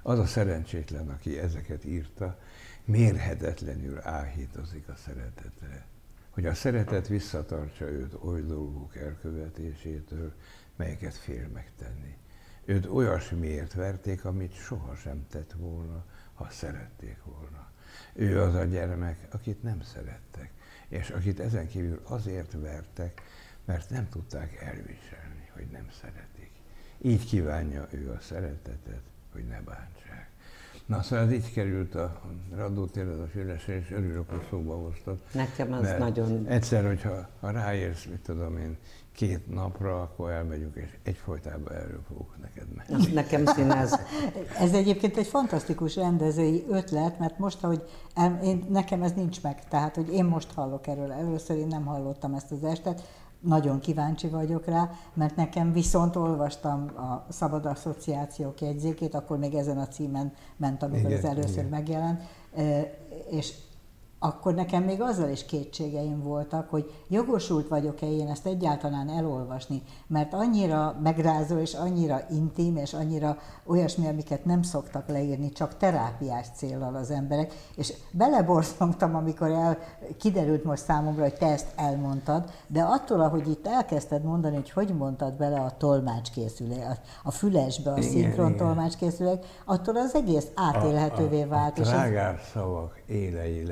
az 0.03 0.19
a 0.19 0.27
szerencsétlen, 0.27 1.09
aki 1.09 1.39
ezeket 1.39 1.85
írta, 1.85 2.39
mérhetetlenül 2.85 4.01
áhítozik 4.03 4.89
a 4.89 4.95
szeretetre. 4.95 5.87
Hogy 6.31 6.47
a 6.47 6.55
szeretet 6.55 7.09
visszatartsa 7.09 7.91
őt 7.91 8.15
oly 8.21 8.43
dolgok 8.43 8.97
elkövetésétől, 8.97 10.33
melyeket 10.77 11.15
fél 11.15 11.49
megtenni. 11.49 12.17
Őt 12.65 12.87
olyasmiért 12.87 13.73
verték, 13.73 14.25
amit 14.25 14.55
sohasem 14.55 15.27
tett 15.31 15.53
volna, 15.53 16.05
ha 16.35 16.47
szerették 16.51 17.19
volna. 17.25 17.71
Ő 18.13 18.41
az 18.41 18.55
a 18.55 18.65
gyermek, 18.65 19.27
akit 19.31 19.63
nem 19.63 19.81
szerettek, 19.81 20.51
és 20.89 21.11
akit 21.11 21.41
ezen 21.41 21.67
kívül 21.67 22.01
azért 22.05 22.53
vertek, 22.53 23.23
mert 23.65 23.91
nem 23.91 24.09
tudták 24.09 24.55
elviselni 24.63 25.26
hogy 25.57 25.67
nem 25.73 25.87
szeretik. 26.01 26.51
Így 27.03 27.27
kívánja 27.27 27.87
ő 27.91 28.11
a 28.11 28.21
szeretetet, 28.21 29.03
hogy 29.33 29.45
ne 29.45 29.61
bántsák. 29.61 30.31
Na, 30.87 31.03
szóval 31.03 31.25
ez 31.25 31.33
így 31.33 31.53
került 31.53 31.95
a 31.95 32.21
radótérhez 32.55 33.19
a 33.19 33.27
fülesre, 33.27 33.77
és 33.77 33.91
örülök, 33.91 34.31
hogy 34.31 34.47
szóba 34.51 34.75
hoztad. 34.75 35.19
Nekem 35.33 35.73
az 35.73 35.95
nagyon... 35.99 36.47
Egyszer, 36.47 36.87
hogyha 36.87 37.29
ha 37.41 37.51
ráérsz, 37.51 38.05
mit 38.05 38.21
tudom 38.21 38.59
én, 38.59 38.77
két 39.17 39.55
napra, 39.55 40.03
akkor 40.03 40.31
elmegyünk, 40.31 40.77
és 40.77 40.97
egyfolytában 41.03 41.73
erről 41.73 42.01
fogok 42.09 42.37
neked 42.41 42.67
meg. 42.75 42.87
Az 42.91 43.09
nekem 43.13 43.47
színez. 43.47 44.01
ez 44.65 44.73
egyébként 44.73 45.17
egy 45.17 45.27
fantasztikus 45.27 45.97
rendezői 45.97 46.65
ötlet, 46.69 47.19
mert 47.19 47.39
most, 47.39 47.61
hogy 47.61 47.83
el, 48.15 48.41
én, 48.45 48.67
nekem 48.69 49.03
ez 49.03 49.13
nincs 49.13 49.43
meg, 49.43 49.69
tehát, 49.69 49.95
hogy 49.95 50.13
én 50.13 50.25
most 50.25 50.53
hallok 50.53 50.87
erről. 50.87 51.13
Először 51.13 51.57
én 51.57 51.67
nem 51.67 51.85
hallottam 51.85 52.35
ezt 52.35 52.51
az 52.51 52.65
estet, 52.65 53.03
nagyon 53.47 53.81
kíváncsi 53.81 54.29
vagyok 54.29 54.65
rá, 54.67 54.91
mert 55.15 55.37
nekem 55.37 55.73
viszont 55.73 56.17
olvastam 56.17 56.91
a 56.97 57.33
Szabad 57.33 57.67
Asszociációk 57.67 58.61
jegyzékét, 58.61 59.15
akkor 59.15 59.39
még 59.39 59.55
ezen 59.55 59.79
a 59.79 59.89
címen 59.89 60.33
ment, 60.57 60.83
amikor 60.83 61.11
igen, 61.11 61.19
az 61.19 61.25
először 61.25 61.65
igen. 61.65 61.69
megjelent, 61.69 62.23
és 63.31 63.55
akkor 64.19 64.55
nekem 64.55 64.83
még 64.83 65.01
azzal 65.01 65.29
is 65.29 65.45
kétségeim 65.45 66.23
voltak, 66.23 66.71
hogy 66.71 66.95
jogosult 67.09 67.69
vagyok-e 67.69 68.07
én 68.07 68.29
ezt 68.29 68.47
egyáltalán 68.47 69.09
elolvasni, 69.09 69.83
mert 70.07 70.35
annyira 70.35 70.97
megrázó, 71.03 71.59
és 71.59 71.75
annyira 71.75 72.21
intim, 72.31 72.77
és 72.77 72.95
annyira 72.95 73.39
olyasmi, 73.67 74.09
amiket 74.09 74.45
nem 74.45 74.63
szoktak 74.63 75.09
leírni, 75.09 75.53
csak 75.53 75.77
terápiás 75.77 76.47
célral 76.55 76.95
az 76.95 77.11
emberek, 77.11 77.55
és 77.77 77.93
beleborzongtam, 78.11 79.15
amikor 79.15 79.51
el, 79.51 79.79
kiderült 80.19 80.65
most 80.65 80.83
számomra, 80.83 81.23
hogy 81.23 81.35
te 81.35 81.47
ezt 81.47 81.73
elmondtad, 81.77 82.51
de 82.67 82.83
attól, 82.83 83.21
ahogy 83.21 83.49
itt 83.49 83.67
elkezdted 83.67 84.23
mondani, 84.23 84.55
hogy 84.55 84.71
hogy 84.71 84.97
mondtad 84.97 85.35
bele 85.35 85.61
a 85.61 85.77
tolmácskészülék, 85.77 86.83
a, 86.83 86.97
a 87.23 87.31
fülesbe 87.31 87.93
a 87.93 88.03
szinkron 88.03 88.57
tolmácskészülék, 88.57 89.45
attól 89.65 89.97
az 89.97 90.15
egész 90.15 90.47
átélhetővé 90.55 91.45
vált. 91.45 91.79
A, 91.79 91.83
a, 91.83 91.85
a 91.85 91.89
trágár 91.89 92.41
szavak 92.53 93.03
élei 93.07 93.65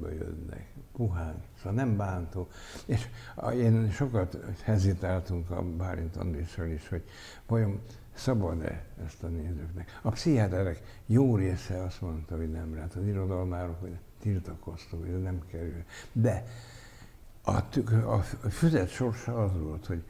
legömbölyödnek, 0.00 0.66
puhán, 0.92 1.42
szóval 1.56 1.72
nem 1.72 1.96
bántó. 1.96 2.48
És 2.86 3.08
én 3.54 3.90
sokat 3.90 4.38
hezitáltunk 4.62 5.50
a 5.50 5.62
Bálint 5.62 6.16
Andréssal 6.16 6.66
is, 6.66 6.88
hogy 6.88 7.02
vajon 7.46 7.80
szabad-e 8.14 8.84
ezt 9.04 9.22
a 9.22 9.26
nézőknek. 9.26 9.98
A 10.02 10.10
pszichiáterek 10.10 10.82
jó 11.06 11.36
része 11.36 11.82
azt 11.82 12.00
mondta, 12.00 12.36
hogy 12.36 12.50
nem 12.50 12.74
lehet, 12.74 12.94
az 12.94 13.06
irodalmárok, 13.06 13.80
hogy 13.80 13.98
tiltakoztak, 14.20 15.00
hogy 15.00 15.10
ez 15.10 15.20
nem 15.22 15.42
kerül. 15.46 15.84
De 16.12 16.44
a, 17.42 17.68
tük, 17.68 17.90
a 17.90 18.18
füzet 18.50 18.88
sorsa 18.88 19.42
az 19.44 19.60
volt, 19.60 19.86
hogy 19.86 20.02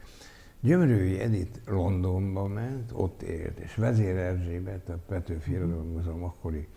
Gyömrői 0.59 1.19
Edith 1.19 1.59
Londonba 1.65 2.47
ment, 2.47 2.91
ott 2.93 3.21
élt, 3.21 3.59
és 3.59 3.75
Vezér 3.75 4.15
Erzsébet, 4.15 4.89
a 4.89 4.99
Petőfi 5.07 5.51
Irodalom 5.51 5.87
Múzeum 5.87 6.23
akkori 6.23 6.67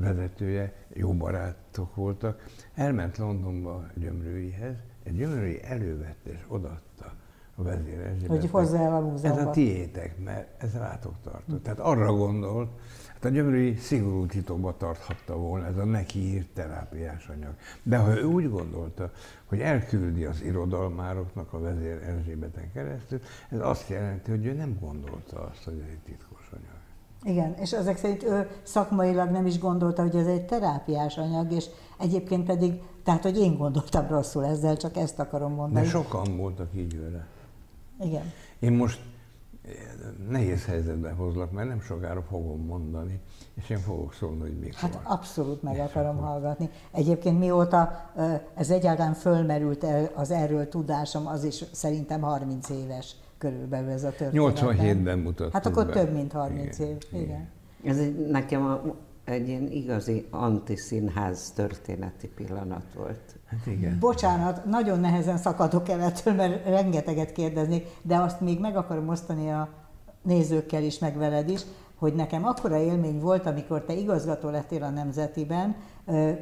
vezetője, 0.00 0.72
jó 0.92 1.12
barátok 1.12 1.94
voltak, 1.94 2.44
elment 2.74 3.18
Londonba 3.18 3.86
Gyömrőihez, 3.94 4.76
egy 5.02 5.16
Gyömrői 5.16 5.62
elővette 5.62 6.30
és 6.30 6.44
odaadta 6.48 7.12
a 7.54 7.62
vezér 7.62 8.28
Hogy 8.28 8.50
hozzá 8.50 8.96
a 8.96 9.00
múzeumba. 9.00 9.40
Ez 9.40 9.46
a 9.46 9.50
tiétek, 9.50 10.18
mert 10.24 10.62
ez 10.62 10.74
rátok 10.74 11.14
tartott. 11.22 11.62
Tehát 11.62 11.78
arra 11.78 12.12
gondolt, 12.12 12.70
hát 13.12 13.24
a 13.24 13.28
Gyömrői 13.28 13.76
szigorú 13.76 14.26
titokba 14.26 14.76
tarthatta 14.76 15.36
volna 15.36 15.66
ez 15.66 15.76
a 15.76 15.84
neki 15.84 16.18
írt 16.18 16.48
terápiás 16.54 17.28
anyag. 17.28 17.54
De 17.82 17.96
ha 17.96 18.18
ő 18.18 18.24
úgy 18.24 18.50
gondolta, 18.50 19.10
hogy 19.44 19.60
elküldi 19.60 20.24
az 20.24 20.42
irodalmároknak 20.42 21.52
a 21.52 21.60
vezér 21.60 22.02
Erzsébeten 22.02 22.72
keresztül, 22.72 23.20
ez 23.50 23.60
azt 23.60 23.88
jelenti, 23.88 24.30
hogy 24.30 24.46
ő 24.46 24.52
nem 24.52 24.78
gondolta 24.80 25.40
azt, 25.40 25.64
hogy 25.64 25.78
ez 25.78 25.88
egy 25.90 26.00
titkos. 26.04 26.29
Igen, 27.22 27.54
és 27.60 27.72
ezek 27.72 27.96
szerint 27.98 28.22
ő 28.22 28.50
szakmailag 28.62 29.30
nem 29.30 29.46
is 29.46 29.58
gondolta, 29.58 30.02
hogy 30.02 30.16
ez 30.16 30.26
egy 30.26 30.46
terápiás 30.46 31.18
anyag, 31.18 31.52
és 31.52 31.66
egyébként 31.98 32.46
pedig, 32.46 32.82
tehát, 33.04 33.22
hogy 33.22 33.38
én 33.38 33.56
gondoltam 33.56 34.06
rosszul 34.06 34.44
ezzel, 34.44 34.76
csak 34.76 34.96
ezt 34.96 35.18
akarom 35.18 35.52
mondani. 35.52 35.84
De 35.84 35.90
sokan 35.90 36.36
voltak 36.36 36.68
így 36.76 37.00
vele. 37.00 37.26
Igen. 38.00 38.32
Én 38.58 38.72
most 38.72 39.00
nehéz 40.28 40.64
helyzetbe 40.64 41.10
hozlak, 41.10 41.52
mert 41.52 41.68
nem 41.68 41.80
sokára 41.80 42.22
fogom 42.22 42.64
mondani, 42.64 43.20
és 43.54 43.70
én 43.70 43.78
fogok 43.78 44.12
szólni, 44.12 44.40
hogy 44.40 44.58
mikor. 44.58 44.74
Hát 44.74 45.00
abszolút 45.02 45.62
meg 45.62 45.78
akarom 45.78 46.16
hallgatni. 46.16 46.70
Egyébként 46.92 47.38
mióta 47.38 48.10
ez 48.54 48.70
egyáltalán 48.70 49.14
fölmerült 49.14 49.86
az 50.14 50.30
erről 50.30 50.68
tudásom, 50.68 51.26
az 51.26 51.44
is 51.44 51.64
szerintem 51.72 52.20
30 52.20 52.68
éves 52.68 53.16
körülbelül 53.38 53.90
ez 53.90 54.04
a 54.04 54.10
történet. 54.10 54.54
87-ben 54.58 55.18
mutattuk 55.18 55.52
Hát 55.52 55.66
akkor 55.66 55.86
be. 55.86 55.92
több, 55.92 56.12
mint 56.12 56.32
30 56.32 56.78
igen, 56.78 56.90
év. 56.90 56.96
Igen. 57.10 57.22
igen. 57.22 57.48
Ez 57.84 57.98
egy, 57.98 58.28
nekem 58.30 58.64
a, 58.64 58.82
egy 59.30 59.48
ilyen 59.48 59.70
igazi 59.70 60.26
antiszínház 60.30 61.52
történeti 61.54 62.28
pillanat 62.28 62.84
volt. 62.96 63.38
Hát 63.46 63.66
igen. 63.66 63.98
Bocsánat, 63.98 64.64
nagyon 64.64 65.00
nehezen 65.00 65.36
szakadok 65.36 65.88
el 65.88 66.00
ettől, 66.00 66.34
mert 66.34 66.64
rengeteget 66.64 67.32
kérdeznék, 67.32 67.86
de 68.02 68.16
azt 68.16 68.40
még 68.40 68.60
meg 68.60 68.76
akarom 68.76 69.08
osztani 69.08 69.50
a 69.50 69.68
nézőkkel 70.22 70.82
is, 70.82 70.98
meg 70.98 71.16
veled 71.16 71.48
is, 71.48 71.60
hogy 72.00 72.14
nekem 72.14 72.44
akkora 72.44 72.76
élmény 72.76 73.20
volt, 73.20 73.46
amikor 73.46 73.84
te 73.84 73.92
igazgató 73.92 74.48
lettél 74.48 74.82
a 74.82 74.90
Nemzetiben, 74.90 75.76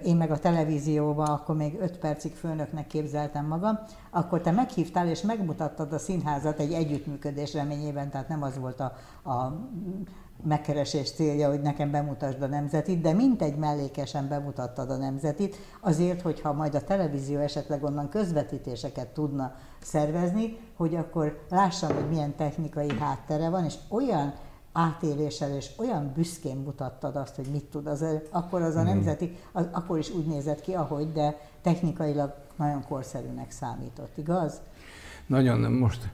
én 0.05 0.17
meg 0.17 0.31
a 0.31 0.39
televízióban, 0.39 1.27
akkor 1.27 1.57
még 1.57 1.79
öt 1.81 1.99
percig 1.99 2.33
főnöknek 2.33 2.87
képzeltem 2.87 3.47
magam, 3.47 3.79
akkor 4.11 4.41
te 4.41 4.51
meghívtál 4.51 5.09
és 5.09 5.23
megmutattad 5.23 5.93
a 5.93 5.99
színházat 5.99 6.59
egy 6.59 6.73
együttműködés 6.73 7.55
reményében, 7.55 8.11
tehát 8.11 8.29
nem 8.29 8.43
az 8.43 8.59
volt 8.59 8.81
a, 8.81 8.93
a 9.31 9.53
megkeresés 10.45 11.11
célja, 11.11 11.49
hogy 11.49 11.61
nekem 11.61 11.91
bemutasd 11.91 12.43
a 12.43 12.47
nemzetit, 12.47 13.01
de 13.01 13.13
mintegy 13.13 13.57
mellékesen 13.57 14.29
bemutattad 14.29 14.91
a 14.91 14.97
nemzetit, 14.97 15.57
azért, 15.81 16.23
hogyha 16.23 16.53
majd 16.53 16.75
a 16.75 16.85
televízió 16.85 17.39
esetleg 17.39 17.85
onnan 17.85 18.09
közvetítéseket 18.09 19.09
tudna 19.09 19.55
szervezni, 19.83 20.59
hogy 20.77 20.95
akkor 20.95 21.45
lássam, 21.49 21.95
hogy 21.95 22.09
milyen 22.09 22.37
technikai 22.37 22.99
háttere 22.99 23.49
van, 23.49 23.65
és 23.65 23.75
olyan 23.89 24.35
átéléssel 24.73 25.57
és 25.57 25.71
olyan 25.79 26.13
büszkén 26.15 26.57
mutattad 26.57 27.17
azt, 27.17 27.37
hogy 27.37 27.47
mit 27.53 27.65
tud. 27.65 27.87
Az, 27.87 28.05
akkor 28.31 28.63
az 28.63 28.75
a 28.75 28.83
nemzeti, 28.83 29.37
az, 29.53 29.69
akkor 29.73 29.99
is 29.99 30.11
úgy 30.11 30.27
nézett 30.27 30.61
ki, 30.61 30.73
ahogy, 30.73 31.13
de 31.13 31.41
technikailag 31.63 32.35
nagyon 32.57 32.85
korszerűnek 32.85 33.51
számított, 33.51 34.19
igaz? 34.19 34.61
Nagyon, 35.27 35.73
most 35.73 36.09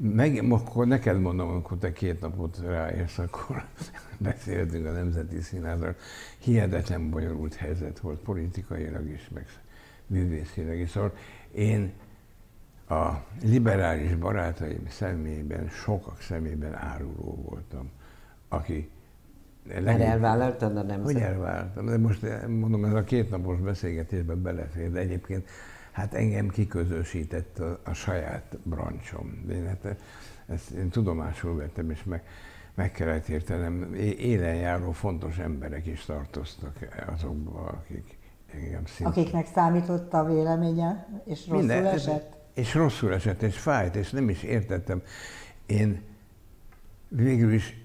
meg, 0.00 0.44
akkor 0.48 0.86
neked 0.86 1.20
mondom, 1.20 1.48
amikor 1.48 1.78
te 1.78 1.92
két 1.92 2.20
napot 2.20 2.58
ráérsz, 2.58 3.18
akkor 3.18 3.64
beszéltünk 4.18 4.86
a 4.86 4.90
Nemzeti 4.92 5.40
Színházról. 5.40 5.94
Hihetetlen 6.38 7.10
bonyolult 7.10 7.54
helyzet 7.54 7.98
volt 7.98 8.18
politikailag 8.18 9.08
is, 9.08 9.28
meg 9.34 9.46
művészileg 10.06 10.78
is. 10.78 10.90
Szóval 10.90 11.12
én 11.52 11.92
a 12.88 13.10
liberális 13.42 14.14
barátaim 14.14 14.86
személyében, 14.88 15.68
sokak 15.68 16.20
szemében 16.20 16.74
áruló 16.74 17.44
voltam, 17.48 17.90
aki 18.48 18.90
Mert 19.84 20.00
elvállaltad 20.00 20.76
a 20.76 20.82
nemzet? 20.82 21.12
Hogy 21.12 21.22
elvállaltam? 21.22 21.86
De 21.86 21.98
most 21.98 22.26
mondom, 22.48 22.84
ez 22.84 22.92
a 22.92 23.04
kétnapos 23.04 23.58
beszélgetésben 23.58 24.42
belefér, 24.42 24.90
de 24.90 24.98
egyébként 24.98 25.48
hát 25.98 26.14
engem 26.14 26.48
kiközösített 26.48 27.58
a, 27.58 27.80
a 27.84 27.92
saját 27.92 28.58
brancsom. 28.62 29.44
Én, 29.50 29.66
hát 29.66 29.96
ezt 30.46 30.70
én 30.70 30.88
tudomásul 30.88 31.56
vettem, 31.56 31.90
és 31.90 32.04
meg, 32.04 32.22
meg 32.74 32.92
kellett 32.92 33.28
értenem. 33.28 33.94
Élen 34.18 34.54
járó 34.54 34.92
fontos 34.92 35.38
emberek 35.38 35.86
is 35.86 36.04
tartoztak 36.04 37.04
azokba, 37.14 37.60
akik 37.60 38.18
engem 38.52 38.86
szintén. 38.86 39.06
Akiknek 39.06 39.46
számított 39.46 40.12
a 40.12 40.24
véleménye, 40.24 41.08
és 41.24 41.46
rosszul 41.46 41.56
Minden, 41.56 41.86
esett? 41.86 42.36
És 42.54 42.74
rosszul 42.74 43.12
esett, 43.12 43.42
és 43.42 43.58
fájt, 43.58 43.96
és 43.96 44.10
nem 44.10 44.28
is 44.28 44.42
értettem. 44.42 45.02
Én 45.66 46.02
végül 47.08 47.52
is 47.52 47.84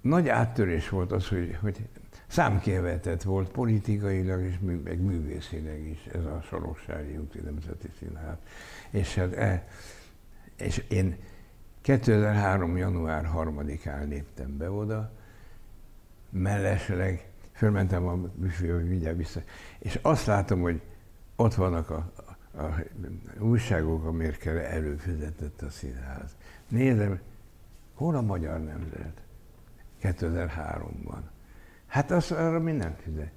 nagy 0.00 0.28
áttörés 0.28 0.88
volt 0.88 1.12
az, 1.12 1.28
hogy, 1.28 1.58
hogy 1.60 1.88
számkivetett 2.30 3.22
volt 3.22 3.50
politikailag 3.50 4.42
és 4.42 4.58
mű, 4.58 4.80
meg 4.84 5.00
művészileg 5.00 5.86
is 5.86 6.06
ez 6.12 6.24
a 6.24 6.40
Soroksári 6.42 7.16
úti 7.16 7.38
Nemzeti 7.38 7.88
Színház. 7.98 8.36
És, 8.90 9.14
hát, 9.14 9.32
e, 9.32 9.68
és 10.56 10.84
én 10.88 11.16
2003. 11.80 12.76
január 12.76 13.30
3-án 13.34 14.08
léptem 14.08 14.56
be 14.56 14.70
oda, 14.70 15.12
mellesleg 16.30 17.28
fölmentem 17.52 18.06
a 18.06 18.16
büfébe, 18.16 18.74
hogy 18.74 18.88
mindjárt 18.88 19.16
vissza, 19.16 19.40
és 19.78 19.98
azt 20.02 20.26
látom, 20.26 20.60
hogy 20.60 20.80
ott 21.36 21.54
vannak 21.54 21.90
a, 21.90 22.12
a, 22.54 22.62
a 22.62 22.84
újságok, 23.38 24.04
amelyekkel 24.04 24.58
előfizetett 24.58 25.62
a 25.62 25.70
színház. 25.70 26.36
Nézem, 26.68 27.20
hol 27.94 28.16
a 28.16 28.20
magyar 28.20 28.60
nemzet? 28.60 29.20
2003-ban. 30.02 31.20
Hát 31.90 32.10
azt 32.10 32.30
arra 32.30 32.60
mi 32.60 32.72
nem 32.72 32.96
fizet. 33.02 33.30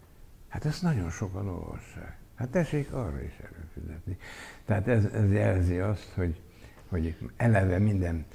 Hát 0.48 0.66
ezt 0.66 0.82
nagyon 0.82 1.10
sokan 1.10 1.48
olvassák. 1.48 2.18
Hát 2.36 2.50
tessék 2.50 2.94
arra 2.94 3.22
is 3.22 3.40
előfizetni. 3.40 4.18
Tehát 4.66 4.88
ez, 4.88 5.06
ez 5.06 5.32
jelzi 5.32 5.78
azt, 5.78 6.12
hogy, 6.16 6.42
hogy 6.88 7.16
eleve 7.38 7.80
minden 7.80 8.26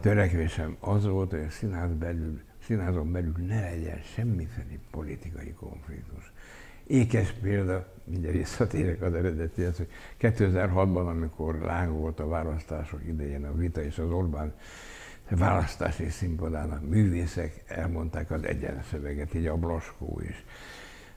törekvésem 0.00 0.76
az 0.80 1.06
volt, 1.06 1.30
hogy 1.30 1.40
a 1.40 1.50
színház 1.50 1.92
belül, 1.92 2.40
színházon 2.64 3.12
belül 3.12 3.34
ne 3.46 3.60
legyen 3.60 4.00
semmiféle 4.14 4.78
politikai 4.90 5.52
konfliktus. 5.52 6.32
Ékes 6.86 7.32
példa, 7.32 7.92
mindjárt 8.04 8.36
visszatérek 8.36 9.02
az 9.02 9.14
eredetihez, 9.14 9.76
hogy 9.76 9.88
2006-ban, 10.20 11.06
amikor 11.06 11.58
láng 11.58 12.20
a 12.20 12.28
választások 12.28 13.00
idején 13.06 13.44
a 13.44 13.54
vita 13.54 13.82
és 13.82 13.98
az 13.98 14.10
Orbán 14.10 14.54
választási 15.36 16.08
színpadának 16.08 16.88
művészek 16.88 17.62
elmondták 17.66 18.30
az 18.30 18.44
egyenszöveget, 18.44 19.34
így 19.34 19.46
a 19.46 19.56
Blaskó 19.56 20.20
is. 20.28 20.44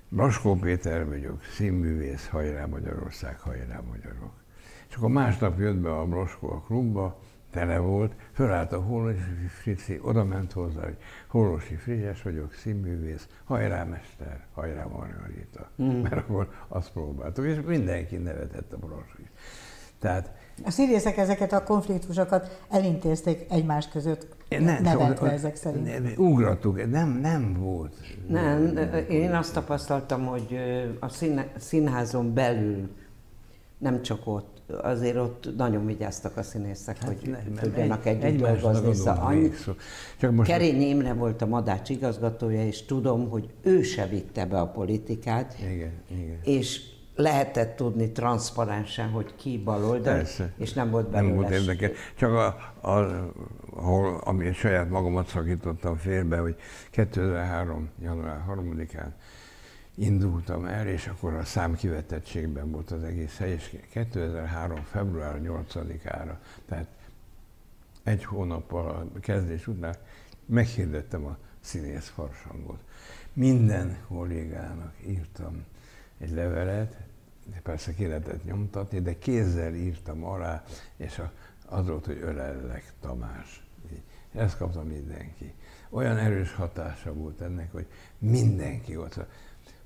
Blaskó 0.09 0.55
Péter 0.55 1.07
vagyok, 1.07 1.43
színművész, 1.43 2.27
hajrá 2.27 2.65
Magyarország, 2.65 3.39
hajrá 3.39 3.81
magyarok. 3.91 4.33
És 4.89 4.95
akkor 4.95 5.09
másnap 5.09 5.59
jött 5.59 5.77
be 5.77 5.97
a 5.97 6.05
Blaskó 6.05 6.51
a 6.51 6.61
klubba, 6.61 7.19
tele 7.55 7.77
volt, 7.77 8.15
fölállt 8.31 8.71
a 8.71 8.81
Holosi 8.81 9.47
Frici, 9.47 9.99
oda 10.01 10.23
ment 10.23 10.51
hozzá, 10.51 10.83
hogy 10.83 10.97
Holosi 11.27 11.75
Frigyes 11.75 12.21
vagyok, 12.21 12.53
színművész, 12.53 13.27
hajrá 13.43 13.83
mester, 13.83 14.45
hajrá 14.53 14.85
Margarita. 14.85 15.69
Mm. 15.81 16.01
Mert 16.01 16.17
akkor 16.17 16.51
azt 16.67 16.91
próbáltuk, 16.91 17.45
és 17.45 17.57
mindenki 17.65 18.15
nevetett 18.15 18.73
a 18.73 18.77
Blaskó 18.77 19.23
Tehát 19.99 20.44
a 20.63 20.71
színészek 20.71 21.17
ezeket 21.17 21.53
a 21.53 21.63
konfliktusokat 21.63 22.59
elintézték 22.69 23.45
egymás 23.49 23.87
között, 23.87 24.27
nem, 24.49 24.83
nevetve 24.83 25.15
szóval, 25.15 25.29
ezek 25.29 25.55
szerint. 25.55 25.85
Nem, 25.85 26.13
ugrattuk, 26.17 26.91
nem, 26.91 27.19
nem 27.21 27.57
volt. 27.59 27.95
Nem, 28.27 28.77
én 29.09 29.33
azt 29.33 29.53
tapasztaltam, 29.53 30.25
hogy 30.25 30.59
a 30.99 31.07
színházon 31.57 32.33
belül, 32.33 32.89
nem 33.77 34.01
csak 34.01 34.27
ott, 34.27 34.61
azért 34.81 35.15
ott 35.15 35.49
nagyon 35.57 35.85
vigyáztak 35.85 36.37
a 36.37 36.43
színészek, 36.43 36.97
hát 36.97 37.07
hogy 37.07 37.29
nem, 37.29 37.53
tudjanak 37.61 38.05
egy, 38.05 38.23
együtt 38.23 38.41
dolgozni. 38.41 38.93
Szóval 38.93 39.35
Csak 40.19 40.31
most 40.31 40.49
Kerényi 40.49 40.87
Imre 40.87 41.13
volt 41.13 41.41
a 41.41 41.45
Madács 41.45 41.89
igazgatója, 41.89 42.65
és 42.65 42.85
tudom, 42.85 43.29
hogy 43.29 43.49
ő 43.61 43.81
se 43.81 44.05
vitte 44.05 44.45
be 44.45 44.59
a 44.59 44.67
politikát, 44.67 45.55
igen, 45.59 45.91
igen. 46.09 46.39
és 46.43 46.94
lehetett 47.15 47.75
tudni 47.75 48.11
transzparensen, 48.11 49.09
hogy 49.09 49.35
ki 49.35 49.57
baloldal, 49.57 50.25
és 50.57 50.73
nem 50.73 50.89
volt 50.89 51.09
belőle 51.09 51.27
Nem 51.27 51.41
volt 51.41 51.53
érdekes. 51.53 51.97
Csak 52.15 52.31
a, 52.33 52.45
a, 52.89 53.31
ahol, 53.69 54.17
ami 54.23 54.53
saját 54.53 54.89
magamat 54.89 55.27
szakítottam 55.27 55.97
félbe, 55.97 56.37
hogy 56.37 56.55
2003. 56.91 57.89
január 58.01 58.43
3-án 58.49 59.09
indultam 59.95 60.65
el, 60.65 60.87
és 60.87 61.07
akkor 61.07 61.33
a 61.33 61.43
számkivetettségben 61.43 62.71
volt 62.71 62.91
az 62.91 63.03
egész 63.03 63.37
hely, 63.37 63.51
és 63.51 63.77
2003. 63.91 64.83
február 64.83 65.39
8-ára, 65.43 66.39
tehát 66.65 66.87
egy 68.03 68.25
hónappal 68.25 68.87
a 69.15 69.19
kezdés 69.19 69.67
után 69.67 69.95
meghirdettem 70.45 71.25
a 71.25 71.37
színész 71.59 72.07
farsangot. 72.07 72.79
Minden 73.33 73.97
kollégának 74.07 74.93
írtam 75.07 75.65
egy 76.17 76.31
levelet, 76.31 76.97
persze 77.63 77.93
ki 77.93 78.07
lehetett 78.07 78.43
nyomtatni, 78.43 79.01
de 79.01 79.17
kézzel 79.17 79.73
írtam 79.73 80.23
alá, 80.23 80.63
és 80.97 81.21
az 81.65 81.87
volt, 81.87 82.05
hogy 82.05 82.19
ölellek 82.21 82.93
Tamás. 83.01 83.65
Ezt 84.33 84.57
kapta 84.57 84.83
mindenki. 84.83 85.53
Olyan 85.89 86.17
erős 86.17 86.53
hatása 86.53 87.13
volt 87.13 87.41
ennek, 87.41 87.71
hogy 87.71 87.85
mindenki 88.17 88.97
ott, 88.97 89.19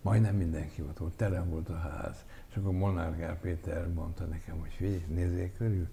majdnem 0.01 0.35
mindenki 0.35 0.81
ott 0.81 0.97
volt, 0.97 1.13
tele 1.13 1.41
volt 1.41 1.69
a 1.69 1.77
ház. 1.77 2.15
És 2.49 2.55
akkor 2.55 2.71
Molnár 2.71 3.17
Gál 3.17 3.37
Péter 3.37 3.87
mondta 3.87 4.23
nekem, 4.23 4.59
hogy 4.59 4.71
figyelj, 4.77 5.03
nézzél 5.07 5.51
körül, 5.57 5.87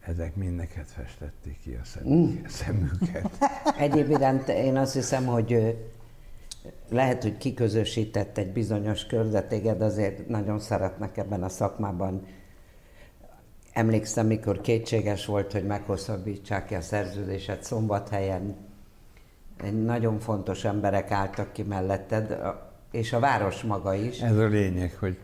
ezek 0.00 0.34
mind 0.34 0.56
neked 0.56 0.86
festették 0.86 1.60
ki 1.60 1.74
a 1.74 1.84
szemüket. 1.84 2.42
Mm. 2.42 2.46
szemüket. 2.46 3.30
Egyéb 3.78 4.10
iránt 4.10 4.48
én 4.48 4.76
azt 4.76 4.94
hiszem, 4.94 5.26
hogy 5.26 5.76
lehet, 6.88 7.22
hogy 7.22 7.36
kiközösített 7.36 8.38
egy 8.38 8.52
bizonyos 8.52 9.06
kör, 9.06 9.28
de 9.28 9.42
téged 9.42 9.82
azért 9.82 10.28
nagyon 10.28 10.58
szeretnek 10.58 11.16
ebben 11.16 11.42
a 11.42 11.48
szakmában 11.48 12.26
emlékszem, 13.72 14.26
mikor 14.26 14.60
kétséges 14.60 15.26
volt, 15.26 15.52
hogy 15.52 15.64
meghosszabbítsák 15.64 16.66
ki 16.66 16.74
a 16.74 16.80
szerződéset 16.80 17.62
szombathelyen, 17.62 18.56
nagyon 19.84 20.18
fontos 20.18 20.64
emberek 20.64 21.10
álltak 21.10 21.52
ki 21.52 21.62
melletted, 21.62 22.38
és 22.90 23.12
a 23.12 23.18
város 23.18 23.62
maga 23.62 23.94
is. 23.94 24.20
Ez 24.20 24.36
a 24.36 24.46
lényeg, 24.46 24.96
hogy, 25.00 25.18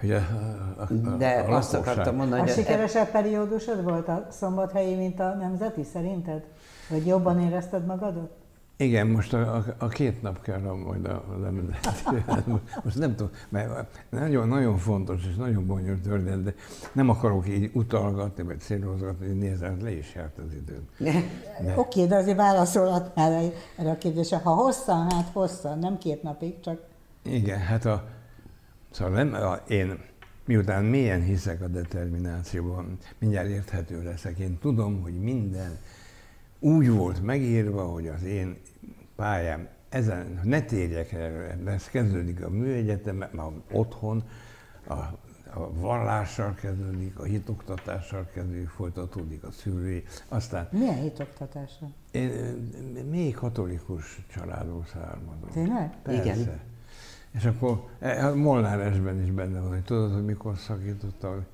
hogy 0.00 0.12
a, 0.12 0.16
a, 0.16 0.82
a, 0.82 1.16
De 1.16 1.28
a 1.28 1.56
azt 1.56 1.74
akartam 1.74 2.16
mondani, 2.16 2.40
hogy... 2.40 2.50
A 2.50 2.52
sikeresebb 2.52 3.10
periódusod 3.10 3.82
volt 3.82 4.08
a 4.08 4.26
szombathelyi, 4.30 4.94
mint 4.94 5.20
a 5.20 5.34
nemzeti, 5.34 5.82
szerinted? 5.82 6.44
Vagy 6.88 7.06
jobban 7.06 7.40
érezted 7.40 7.86
magadot? 7.86 8.43
Igen, 8.76 9.06
most 9.06 9.32
a, 9.32 9.54
a, 9.56 9.64
a 9.78 9.88
két 9.88 10.22
nap 10.22 10.42
kell 10.42 10.60
majd 10.60 11.04
a, 11.04 11.14
a 11.14 12.50
Most 12.84 12.98
nem 12.98 13.16
tudom, 13.16 13.32
mert 13.48 14.04
nagyon, 14.10 14.48
nagyon 14.48 14.76
fontos 14.76 15.26
és 15.28 15.34
nagyon 15.34 15.66
bonyolult 15.66 16.02
történet, 16.02 16.42
de 16.42 16.54
nem 16.92 17.08
akarok 17.08 17.48
így 17.48 17.70
utalgatni, 17.72 18.42
vagy 18.42 18.60
célozgatni, 18.60 19.26
hogy 19.26 19.38
nézzel, 19.38 19.76
le 19.82 19.90
is 19.90 20.14
járt 20.14 20.38
az 20.38 20.52
idő. 20.52 20.80
Oké, 21.60 21.72
okay, 21.76 22.06
de 22.06 22.16
azért 22.16 22.36
válaszolhatnál 22.36 23.52
erre 23.76 23.90
a 23.90 23.98
kérdésre. 23.98 24.36
Ha 24.36 24.50
hosszan, 24.50 25.10
hát 25.10 25.28
hosszan, 25.32 25.78
nem 25.78 25.98
két 25.98 26.22
napig, 26.22 26.60
csak... 26.60 26.80
Igen, 27.22 27.58
hát 27.58 27.84
a, 27.84 28.04
szóval 28.90 29.24
nem, 29.24 29.34
a, 29.34 29.54
én 29.68 29.98
miután 30.44 30.84
mélyen 30.84 31.22
hiszek 31.22 31.62
a 31.62 31.66
determinációban, 31.66 32.98
mindjárt 33.18 33.48
érthető 33.48 34.02
leszek, 34.02 34.38
én 34.38 34.58
tudom, 34.58 35.02
hogy 35.02 35.20
minden 35.20 35.78
úgy 36.64 36.90
volt 36.90 37.22
megírva, 37.22 37.82
hogy 37.82 38.08
az 38.08 38.22
én 38.22 38.56
pályám 39.16 39.68
ezen, 39.88 40.40
ne 40.42 40.62
térjek 40.62 41.12
erre, 41.12 41.58
ez 41.66 41.88
kezdődik 41.88 42.44
a 42.44 42.50
műegyetem, 42.50 43.16
már 43.16 43.46
otthon, 43.72 44.24
a, 44.86 44.92
a 44.92 45.72
vallással 45.74 46.54
kezdődik, 46.54 47.18
a 47.18 47.22
hitoktatással 47.22 48.28
kezdődik, 48.34 48.68
folytatódik 48.68 49.42
a 49.42 49.50
szülői, 49.50 50.04
aztán... 50.28 50.68
Milyen 50.72 51.00
hitoktatással? 51.00 51.92
Én 52.10 52.30
mély 53.10 53.30
katolikus 53.30 54.24
családból 54.34 54.86
származom. 54.92 55.50
Tényleg? 55.52 55.92
Persze. 56.02 56.22
Igen. 56.22 56.60
És 57.30 57.44
akkor 57.44 57.88
e, 57.98 58.30
Molnár 58.30 58.80
esben 58.80 59.22
is 59.22 59.30
benne 59.30 59.60
van, 59.60 59.68
hogy 59.68 59.84
tudod, 59.84 60.12
hogy 60.12 60.24
mikor 60.24 60.58
szakította 60.58 61.46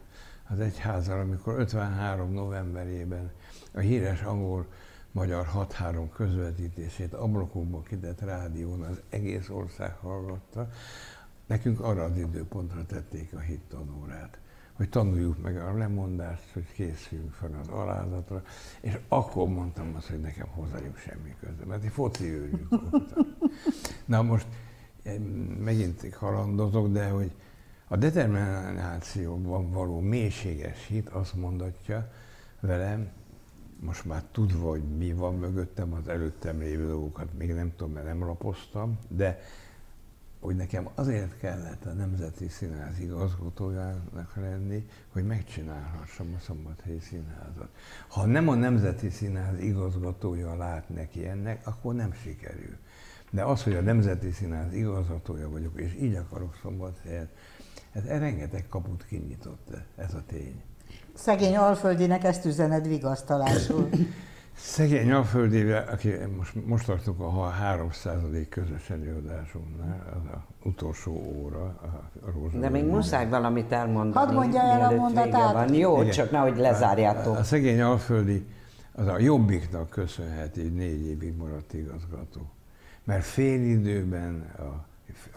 az 0.48 0.60
egyházal, 0.60 1.20
amikor 1.20 1.58
53 1.58 2.32
novemberében 2.32 3.30
a 3.72 3.78
híres 3.78 4.22
angol 4.22 4.66
magyar 5.12 5.48
6-3 5.54 6.08
közvetítését 6.14 7.14
ablakokból 7.14 7.82
kitett 7.82 8.20
rádión 8.20 8.82
az 8.82 9.00
egész 9.08 9.48
ország 9.48 9.94
hallgatta, 9.94 10.68
nekünk 11.46 11.80
arra 11.80 12.04
az 12.04 12.16
időpontra 12.16 12.86
tették 12.86 13.34
a 13.34 13.38
hittanórát, 13.38 14.38
hogy 14.72 14.88
tanuljuk 14.88 15.42
meg 15.42 15.56
a 15.56 15.78
lemondást, 15.78 16.52
hogy 16.52 16.72
készüljünk 16.72 17.32
fel 17.32 17.58
az 17.60 17.68
alázatra, 17.68 18.42
és 18.80 18.98
akkor 19.08 19.48
mondtam 19.48 19.94
azt, 19.96 20.08
hogy 20.08 20.20
nekem 20.20 20.46
hozzájuk 20.46 20.96
semmi 20.96 21.34
köze, 21.40 21.64
mert 21.66 21.84
egy 21.84 21.92
foci 21.92 22.24
őrjük. 22.24 22.68
Na 24.04 24.22
most 24.22 24.46
megint 25.58 26.08
kalandozok, 26.08 26.88
de 26.88 27.08
hogy 27.08 27.32
a 27.88 27.96
determinációban 27.96 29.70
való 29.70 30.00
mélységes 30.00 30.86
hit 30.86 31.08
azt 31.08 31.34
mondatja 31.34 32.12
velem, 32.60 33.10
most 33.80 34.04
már 34.04 34.24
tudva, 34.32 34.68
hogy 34.68 34.82
mi 34.82 35.12
van 35.12 35.34
mögöttem, 35.34 35.92
az 35.92 36.08
előttem 36.08 36.58
lévő 36.58 36.86
dolgokat 36.86 37.38
még 37.38 37.52
nem 37.52 37.72
tudom, 37.76 37.92
mert 37.92 38.06
nem 38.06 38.24
lapoztam, 38.24 38.98
de 39.08 39.40
hogy 40.40 40.56
nekem 40.56 40.88
azért 40.94 41.38
kellett 41.38 41.84
a 41.84 41.92
Nemzeti 41.92 42.48
Színház 42.48 42.98
igazgatójának 42.98 44.36
lenni, 44.36 44.88
hogy 45.12 45.26
megcsinálhassam 45.26 46.34
a 46.36 46.38
Szombathelyi 46.38 47.00
Színházat. 47.00 47.68
Ha 48.08 48.26
nem 48.26 48.48
a 48.48 48.54
Nemzeti 48.54 49.08
Színház 49.08 49.58
igazgatója 49.58 50.56
lát 50.56 50.88
neki 50.88 51.26
ennek, 51.26 51.66
akkor 51.66 51.94
nem 51.94 52.12
sikerül. 52.12 52.76
De 53.30 53.44
az, 53.44 53.62
hogy 53.62 53.74
a 53.74 53.80
Nemzeti 53.80 54.30
Színház 54.30 54.72
igazgatója 54.72 55.50
vagyok, 55.50 55.80
és 55.80 55.94
így 55.94 56.14
akarok 56.14 56.58
Szombathelyen, 56.62 57.28
ez 57.92 58.04
rengeteg 58.04 58.68
kaput 58.68 59.06
kinyitott 59.06 59.76
ez 59.96 60.14
a 60.14 60.22
tény. 60.26 60.62
Szegény 61.20 61.56
Alföldinek 61.56 62.24
ezt 62.24 62.44
üzened 62.44 62.88
vigasztalásul. 62.88 63.88
Szegény 64.56 65.12
Alföldivel, 65.12 65.88
aki 65.92 66.12
most, 66.36 66.66
most 66.66 66.86
tartunk 66.86 67.20
a 67.20 67.48
300. 67.48 68.14
közös 68.48 68.90
előadásunknál, 68.90 70.20
az 70.20 70.32
a 70.32 70.44
utolsó 70.68 71.12
óra 71.12 71.64
a 72.20 72.30
Rózsa. 72.32 72.58
De 72.58 72.68
még 72.68 72.84
muszáj 72.84 73.28
valamit 73.28 73.72
elmondani. 73.72 74.26
Hadd 74.26 74.34
mondja 74.34 74.60
el 74.60 74.92
a 74.92 74.94
mondatát. 74.96 75.52
Van. 75.52 75.74
Jó, 75.74 76.00
Igen. 76.00 76.10
csak 76.12 76.30
nehogy 76.30 76.56
lezárjátok. 76.56 77.34
A, 77.36 77.38
a 77.38 77.44
szegény 77.44 77.80
Alföldi 77.80 78.46
az 78.92 79.06
a 79.06 79.18
Jobbiknak 79.18 79.88
köszönheti, 79.88 80.60
hogy 80.60 80.74
négy 80.74 81.06
évig 81.06 81.36
maradt 81.36 81.72
igazgató. 81.72 82.50
Mert 83.04 83.24
fél 83.24 83.62
időben 83.62 84.50
a, 84.58 84.88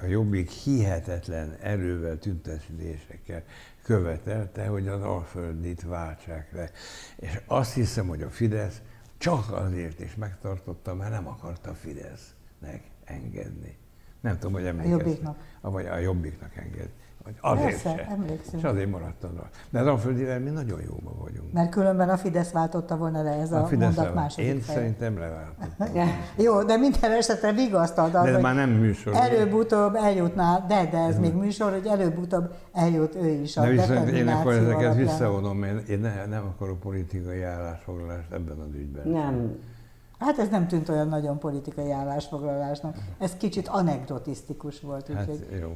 a 0.02 0.06
Jobbik 0.06 0.50
hihetetlen 0.50 1.58
erővel, 1.62 2.20
tüntetésekkel 2.20 3.44
követelte, 3.84 4.68
hogy 4.68 4.88
az 4.88 5.02
Alföldit 5.02 5.82
váltsák 5.82 6.52
le. 6.52 6.72
És 7.16 7.42
azt 7.46 7.74
hiszem, 7.74 8.08
hogy 8.08 8.22
a 8.22 8.30
Fidesz 8.30 8.82
csak 9.18 9.52
azért 9.52 10.00
is 10.00 10.16
megtartotta, 10.16 10.96
mert 10.96 11.12
nem 11.12 11.28
akarta 11.28 11.70
a 11.70 11.74
Fidesznek 11.74 12.84
engedni. 13.06 13.78
Nem 14.22 14.34
tudom, 14.34 14.54
hogy 14.54 14.66
emlékeztek. 14.66 15.00
A 15.00 15.08
Jobbiknak. 15.08 15.38
Vagy 15.62 15.86
a 15.86 15.98
Jobbiknak 15.98 16.56
engedni. 16.56 17.02
Vagy 17.24 17.36
azért 17.42 17.82
Persze, 17.82 17.90
se. 17.90 18.08
emlékszem. 18.12 18.60
És 18.60 18.64
azért 18.64 18.90
maradt 18.90 19.24
az. 19.24 19.30
De 19.70 19.80
az 19.80 19.88
Alföldivel 19.88 20.40
mi 20.40 20.50
nagyon 20.50 20.80
jóban 20.82 21.14
vagyunk. 21.20 21.54
Mert 21.54 21.70
különben 21.72 22.10
a 22.10 22.18
Fidesz 22.18 22.52
váltotta 22.52 22.98
volna 22.98 23.24
le 23.24 23.32
ez 23.32 23.52
a, 23.52 23.62
a 23.62 23.66
Fidesz 23.66 23.96
mondat 23.96 24.16
második 24.16 24.50
Én 24.50 24.60
fel. 24.60 24.76
szerintem 24.76 25.18
leváltott. 25.18 25.98
Jó, 26.46 26.64
de 26.64 26.78
minden 26.78 27.12
esetre 27.12 27.52
vigasztald 27.52 28.16
az, 28.16 28.24
De 28.24 28.30
ez 28.30 28.42
már 28.42 28.56
nem 28.56 28.70
műsor. 28.70 29.14
Előbb-utóbb 29.16 29.96
eljutnál, 29.96 30.66
de, 30.68 30.88
de 30.92 30.98
ez, 30.98 31.14
ez 31.14 31.20
még 31.20 31.34
műsor, 31.34 31.72
hogy 31.72 31.86
előbb-utóbb 31.86 32.54
eljut 32.74 33.16
ő 33.16 33.28
is 33.28 33.58
a 33.58 33.62
De 33.62 33.70
viszont 33.70 34.10
én 34.10 34.28
akkor 34.28 34.54
ezeket 34.54 34.96
visszavonom, 34.96 35.64
én, 35.64 35.84
én 35.90 36.00
ne, 36.00 36.26
nem 36.26 36.46
akarok 36.46 36.80
politikai 36.80 37.44
állásfoglalást 37.44 38.32
ebben 38.32 38.60
az 38.60 38.74
ügyben. 38.74 39.08
Nem. 39.08 39.58
Hát 40.20 40.38
ez 40.38 40.50
nem 40.50 40.68
tűnt 40.68 40.90
olyan 40.90 41.08
nagyon 41.08 41.40
politikai 41.40 41.92
állásfoglalásnak. 41.92 42.98
Ez 43.20 43.34
kicsit 43.38 43.68
anekdotisztikus 43.68 44.82
volt. 44.82 45.08
Hát 45.14 45.30
jó 45.62 45.76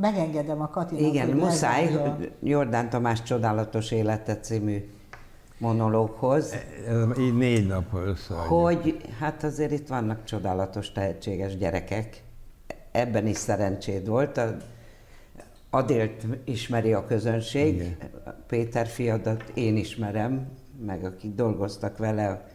megengedem 0.00 0.60
a 0.60 0.68
Katinak, 0.68 1.02
Igen, 1.02 1.26
hogy 1.26 1.36
muszáj, 1.36 1.94
a... 1.94 2.18
Jordán 2.42 2.90
Tamás 2.90 3.22
Csodálatos 3.22 3.90
élete 3.90 4.40
című 4.40 4.90
monológhoz. 5.58 6.52
Ez 6.88 7.18
így 7.18 7.36
négy 7.36 7.66
nap 7.66 7.94
össze. 8.06 8.34
Hogy 8.34 9.00
hát 9.18 9.44
azért 9.44 9.72
itt 9.72 9.88
vannak 9.88 10.24
csodálatos, 10.24 10.92
tehetséges 10.92 11.56
gyerekek. 11.56 12.22
Ebben 12.92 13.26
is 13.26 13.36
szerencséd 13.36 14.08
volt. 14.08 14.36
A 14.36 14.56
Adélt 15.70 16.26
ismeri 16.44 16.92
a 16.92 17.06
közönség, 17.06 17.74
Igen. 17.74 17.96
Péter 18.46 18.86
fiadat 18.86 19.42
én 19.54 19.76
ismerem, 19.76 20.48
meg 20.86 21.04
akik 21.04 21.34
dolgoztak 21.34 21.98
vele, 21.98 22.46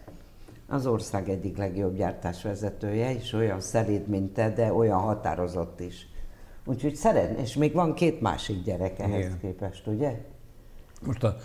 az 0.67 0.85
ország 0.87 1.29
egyik 1.29 1.57
legjobb 1.57 1.95
gyártásvezetője, 1.95 3.13
és 3.13 3.33
olyan 3.33 3.59
szerid, 3.59 4.07
mint 4.07 4.33
te, 4.33 4.49
de 4.49 4.73
olyan 4.73 4.99
határozott 4.99 5.79
is. 5.79 6.07
Úgyhogy 6.69 6.95
szeret, 6.95 7.39
és 7.39 7.55
még 7.55 7.73
van 7.73 7.93
két 7.93 8.21
másik 8.21 8.63
gyerek 8.63 8.99
ehhez 8.99 9.25
Igen. 9.25 9.39
képest, 9.39 9.87
ugye? 9.87 10.25
Most 11.05 11.23
a, 11.23 11.37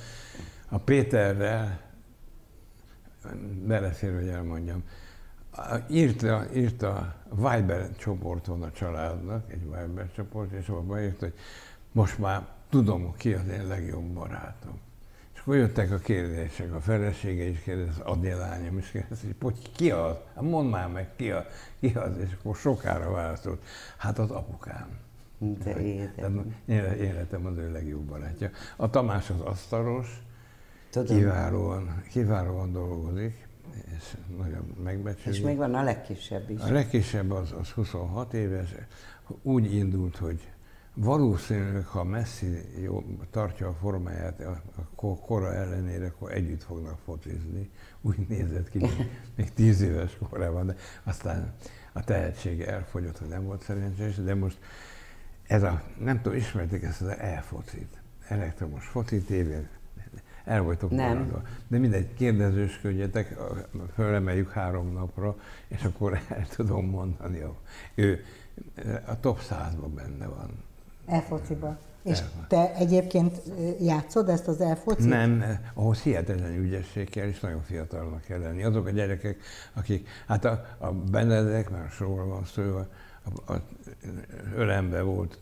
a 0.68 0.78
Péterrel, 0.78 1.80
belefér, 3.62 4.14
hogy 4.14 4.28
elmondjam, 4.28 4.82
írta, 5.90 6.44
írta 6.54 7.14
Viber 7.30 7.96
csoporton 7.96 8.62
a 8.62 8.70
családnak, 8.70 9.52
egy 9.52 9.62
Viber 9.62 10.10
csoport, 10.14 10.52
és 10.52 10.68
abban 10.68 11.02
írta, 11.02 11.24
hogy 11.24 11.34
most 11.92 12.18
már 12.18 12.46
tudom, 12.70 13.14
ki 13.16 13.32
az 13.32 13.48
én 13.48 13.66
legjobb 13.66 14.04
barátom. 14.04 14.80
És 15.34 15.40
akkor 15.40 15.56
jöttek 15.56 15.90
a 15.90 15.98
kérdések, 15.98 16.74
a 16.74 16.80
felesége 16.80 17.44
is 17.44 17.60
kérdez, 17.60 17.98
Adél 17.98 18.38
lányom 18.38 18.78
is 18.78 18.90
kérdez, 18.90 19.20
hogy 19.40 19.72
ki 19.72 19.90
az? 19.90 20.16
Hát 20.34 20.44
mondd 20.44 20.68
már 20.68 20.88
meg, 20.88 21.08
ki 21.16 21.30
az, 21.30 21.44
ki 21.80 21.92
az? 21.94 22.18
És 22.18 22.36
akkor 22.38 22.56
sokára 22.56 23.10
válaszolt, 23.10 23.62
hát 23.96 24.18
az 24.18 24.30
apukám. 24.30 25.03
De 25.52 25.80
életem. 25.80 26.54
életem 26.98 27.46
az 27.46 27.56
ő 27.56 27.72
legjobb 27.72 28.02
barátja. 28.02 28.50
A 28.76 28.90
Tamás 28.90 29.30
az 29.30 29.40
asztalos, 29.40 30.22
Tudom. 30.90 31.16
kiválóan, 31.16 32.02
kiválóan 32.10 32.72
dolgozik, 32.72 33.48
és 33.96 34.16
nagyon 34.38 34.74
megbecsüli. 34.84 35.36
És 35.36 35.42
még 35.42 35.56
van 35.56 35.74
a 35.74 35.82
legkisebb 35.82 36.50
is. 36.50 36.60
A 36.60 36.72
legkisebb 36.72 37.30
az, 37.30 37.54
az 37.60 37.70
26 37.70 38.34
éves, 38.34 38.74
úgy 39.42 39.74
indult, 39.74 40.16
hogy 40.16 40.40
valószínűleg, 40.94 41.86
ha 41.86 42.04
Messi 42.04 42.46
jó, 42.82 43.04
tartja 43.30 43.68
a 43.68 43.72
formáját 43.72 44.40
a 44.40 44.62
kora 44.96 45.54
ellenére, 45.54 46.06
akkor 46.06 46.32
együtt 46.32 46.62
fognak 46.62 46.98
focizni. 47.04 47.70
Úgy 48.00 48.26
nézett 48.28 48.70
ki, 48.70 48.78
még 49.36 49.52
tíz 49.52 49.80
éves 49.80 50.18
korában, 50.30 50.66
de 50.66 50.76
aztán 51.04 51.54
a 51.92 52.04
tehetsége 52.04 52.66
elfogyott, 52.66 53.18
hogy 53.18 53.28
nem 53.28 53.44
volt 53.44 53.62
szerencsés, 53.62 54.16
de 54.16 54.34
most 54.34 54.58
ez 55.46 55.62
a, 55.62 55.82
nem 55.98 56.20
tudom, 56.22 56.38
ismerték 56.38 56.82
ezt 56.82 57.00
az 57.00 57.08
e-focit, 57.08 58.00
elektromos 58.28 58.86
foci 58.86 59.22
tévén, 59.22 59.68
El 60.44 60.62
vagytok 60.62 60.90
Nem. 60.90 61.08
maradva. 61.08 61.42
De 61.68 61.78
mindegy, 61.78 62.14
kérdezősködjetek, 62.14 63.36
fölemeljük 63.94 64.50
három 64.50 64.92
napra, 64.92 65.36
és 65.68 65.82
akkor 65.82 66.20
el 66.28 66.46
tudom 66.56 66.86
mondani. 66.86 67.42
Ő 67.94 68.24
a 69.06 69.20
top 69.20 69.40
100-ban 69.50 69.90
benne 69.94 70.26
van. 70.26 70.50
E-fociba. 71.06 71.78
És 72.02 72.22
te 72.48 72.74
egyébként 72.74 73.42
játszod 73.80 74.28
ezt 74.28 74.48
az 74.48 74.60
e-focit? 74.60 75.08
Nem, 75.08 75.44
ahhoz 75.74 76.02
hihetetlen 76.02 76.54
ügyesség 76.54 77.10
kell, 77.10 77.26
és 77.26 77.40
nagyon 77.40 77.62
fiatalnak 77.62 78.20
kell 78.20 78.38
lenni. 78.38 78.62
Azok 78.62 78.86
a 78.86 78.90
gyerekek, 78.90 79.38
akik, 79.72 80.08
hát 80.26 80.44
a, 80.44 80.64
a 80.78 80.92
Benedek, 80.92 81.70
már 81.70 81.90
sorról 81.90 82.26
van 82.26 82.44
szó, 82.44 82.80
a, 83.24 83.52
a, 83.52 83.54
a 83.54 83.60
ölembe 84.56 85.02
volt 85.02 85.38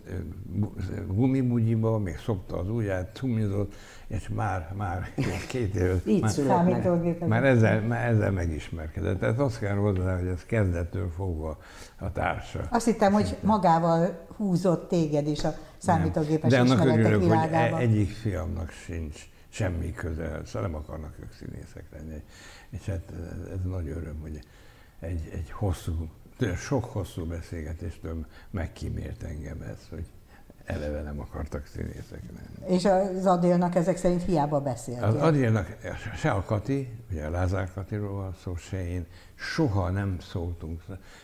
gumibugyiba, 1.06 1.98
még 1.98 2.18
szopta 2.18 2.58
az 2.58 2.68
ujját, 2.68 3.14
cumizott, 3.14 3.74
és 4.06 4.28
már, 4.28 4.72
már 4.76 5.14
két 5.48 5.74
év, 5.74 6.00
Így 6.06 6.20
már, 6.20 7.26
már, 7.26 7.44
ezzel, 7.44 7.80
már 7.80 8.08
ezzel 8.08 8.30
megismerkedett. 8.30 9.18
Tehát 9.18 9.38
azt 9.38 9.58
kell 9.58 9.76
hozzá, 9.76 10.18
hogy 10.18 10.26
ez 10.26 10.44
kezdettől 10.44 11.10
fogva 11.10 11.58
a 11.98 12.12
társa. 12.12 12.60
Azt 12.70 12.84
hittem, 12.84 13.12
hogy 13.12 13.36
magával 13.40 14.26
húzott 14.36 14.88
téged 14.88 15.26
is 15.26 15.44
a 15.44 15.54
számítógépes 15.78 16.50
De 16.50 16.60
annak 16.60 16.84
örülök, 16.84 17.22
hogy 17.22 17.52
e- 17.52 17.76
egyik 17.76 18.10
fiamnak 18.10 18.70
sincs 18.70 19.30
semmi 19.48 19.92
köze, 19.92 20.40
szóval 20.44 20.68
nem 20.70 20.80
akarnak 20.80 21.14
ők 21.22 21.32
színészek 21.32 21.84
lenni. 21.92 22.22
És 22.70 22.86
hát 22.86 23.02
ez, 23.10 23.48
ez 23.52 23.58
nagy 23.64 23.88
öröm, 23.88 24.18
hogy 24.20 24.40
egy, 25.00 25.30
egy 25.32 25.50
hosszú, 25.50 26.08
sok 26.56 26.84
hosszú 26.84 27.24
beszélgetéstől 27.24 28.26
megkímért 28.50 29.22
engem 29.22 29.62
ez, 29.62 29.86
hogy 29.90 30.04
eleve 30.64 31.02
nem 31.02 31.20
akartak 31.20 31.66
színészek 31.66 32.22
lenni. 32.22 32.74
És 32.74 32.84
az 32.84 33.26
Adélnak 33.26 33.74
ezek 33.74 33.96
szerint 33.96 34.22
hiába 34.22 34.60
beszélt. 34.60 35.02
Az 35.02 35.14
Adélnak, 35.14 35.76
se 36.16 36.30
a 36.30 36.42
Kati, 36.42 36.88
ugye 37.10 37.24
a 37.24 37.30
Lázár 37.30 37.72
Katiról 37.72 38.12
van 38.12 38.34
szó, 38.42 38.56
se 38.56 38.86
én, 38.88 39.06
soha 39.34 39.90
nem 39.90 40.16
szóltunk. 40.20 40.82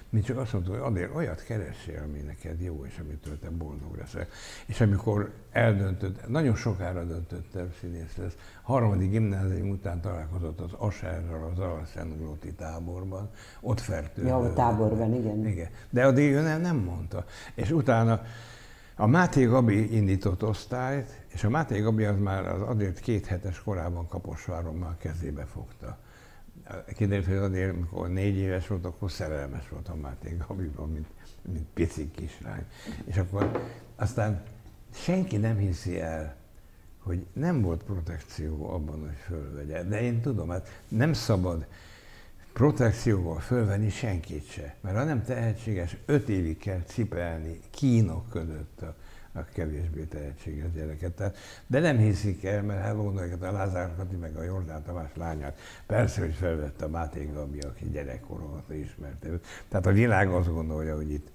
Mi 0.09 0.21
csak 0.21 0.39
azt 0.39 0.53
mondtuk, 0.53 0.75
hogy 0.75 0.83
Adél, 0.83 1.11
olyat 1.15 1.45
keressél, 1.45 2.03
ami 2.05 2.19
neked 2.19 2.61
jó, 2.61 2.85
és 2.87 2.99
amitől 3.05 3.39
te 3.39 3.51
boldog 3.51 3.97
leszel. 3.97 4.27
És 4.67 4.81
amikor 4.81 5.33
eldöntött, 5.53 6.29
nagyon 6.29 6.55
sokára 6.57 7.05
döntött 7.05 7.55
el 7.55 7.69
színész 7.81 8.17
lesz, 8.17 8.37
harmadik 8.63 9.11
gimnázium 9.11 9.69
után 9.69 10.01
találkozott 10.01 10.61
az 10.61 10.73
Aserral, 10.77 11.51
az 11.53 11.59
Alszenglóti 11.59 12.53
táborban, 12.53 13.31
ott 13.61 13.81
fertőzött. 13.81 14.31
Ja, 14.31 14.37
a 14.37 14.53
táborban, 14.53 15.15
igen. 15.15 15.47
igen. 15.47 15.69
De 15.91 16.07
Adél 16.07 16.37
ő 16.37 16.41
nem, 16.41 16.61
nem 16.61 16.77
mondta. 16.77 17.25
És 17.55 17.71
utána 17.71 18.23
a 19.01 19.07
Máté 19.07 19.45
Gabi 19.45 19.97
indított 19.97 20.45
osztályt, 20.45 21.25
és 21.29 21.45
a 21.45 21.49
Máté 21.49 21.81
Gabi 21.81 22.05
az 22.05 22.19
már 22.19 22.47
az 22.47 22.61
azért 22.63 23.01
két 23.01 23.27
hetes 23.27 23.63
korában 23.63 24.09
Kaposváron 24.09 24.75
már 24.75 24.97
kezébe 24.97 25.45
fogta. 25.45 25.99
Kiderült, 26.97 27.27
hogy 27.27 27.37
azért, 27.37 27.75
amikor 27.75 28.09
négy 28.09 28.37
éves 28.37 28.67
volt, 28.67 28.85
akkor 28.85 29.11
szerelmes 29.11 29.69
volt 29.69 29.89
a 29.89 29.95
Máté 29.95 30.37
Gabiban, 30.49 30.91
mint, 30.91 31.07
mint 31.43 31.67
pici 31.75 32.11
kislány. 32.11 32.65
És 33.05 33.17
akkor 33.17 33.63
aztán 33.97 34.43
senki 34.91 35.37
nem 35.37 35.57
hiszi 35.57 36.01
el, 36.01 36.37
hogy 37.03 37.27
nem 37.33 37.63
volt 37.63 37.83
protekció 37.83 38.71
abban, 38.71 39.01
hogy 39.01 39.17
fölvegye. 39.27 39.83
De 39.83 40.03
én 40.03 40.21
tudom, 40.21 40.49
hát 40.49 40.83
nem 40.89 41.13
szabad 41.13 41.67
protekcióval 42.59 43.39
fölvenni 43.41 43.91
senkit 43.91 44.51
se. 44.51 44.75
Mert 44.81 44.97
ha 44.97 45.05
nem 45.05 45.23
tehetséges, 45.25 45.97
öt 46.07 46.29
évig 46.29 46.59
kell 46.59 46.83
cipelni 46.87 47.61
kínok 47.71 48.29
között 48.31 48.83
a, 48.83 48.95
a 49.33 49.45
kevésbé 49.45 50.03
tehetséges 50.03 50.73
gyereket. 50.73 51.13
Tehát, 51.13 51.37
de 51.67 51.81
nem 51.81 51.97
hiszik 51.99 52.45
el, 52.45 52.63
mert 52.63 52.83
hát 52.83 52.97
gondolják 52.97 53.43
a 53.43 53.53
Lázár 53.53 53.95
Kati 53.97 54.17
meg 54.17 54.37
a 54.37 54.43
Jordán 54.43 54.83
Tamás 54.83 55.11
lányát. 55.15 55.59
Persze, 55.87 56.21
hogy 56.21 56.35
felvette 56.35 56.85
a 56.85 56.89
Máté 56.89 57.31
Gabi, 57.33 57.59
aki 57.59 57.91
gyerekkoron 57.91 58.55
óta 58.55 58.75
ismerte. 58.75 59.29
Tehát 59.69 59.87
a 59.87 59.93
világ 59.93 60.29
azt 60.29 60.53
gondolja, 60.53 60.97
hogy 60.97 61.11
itt 61.11 61.29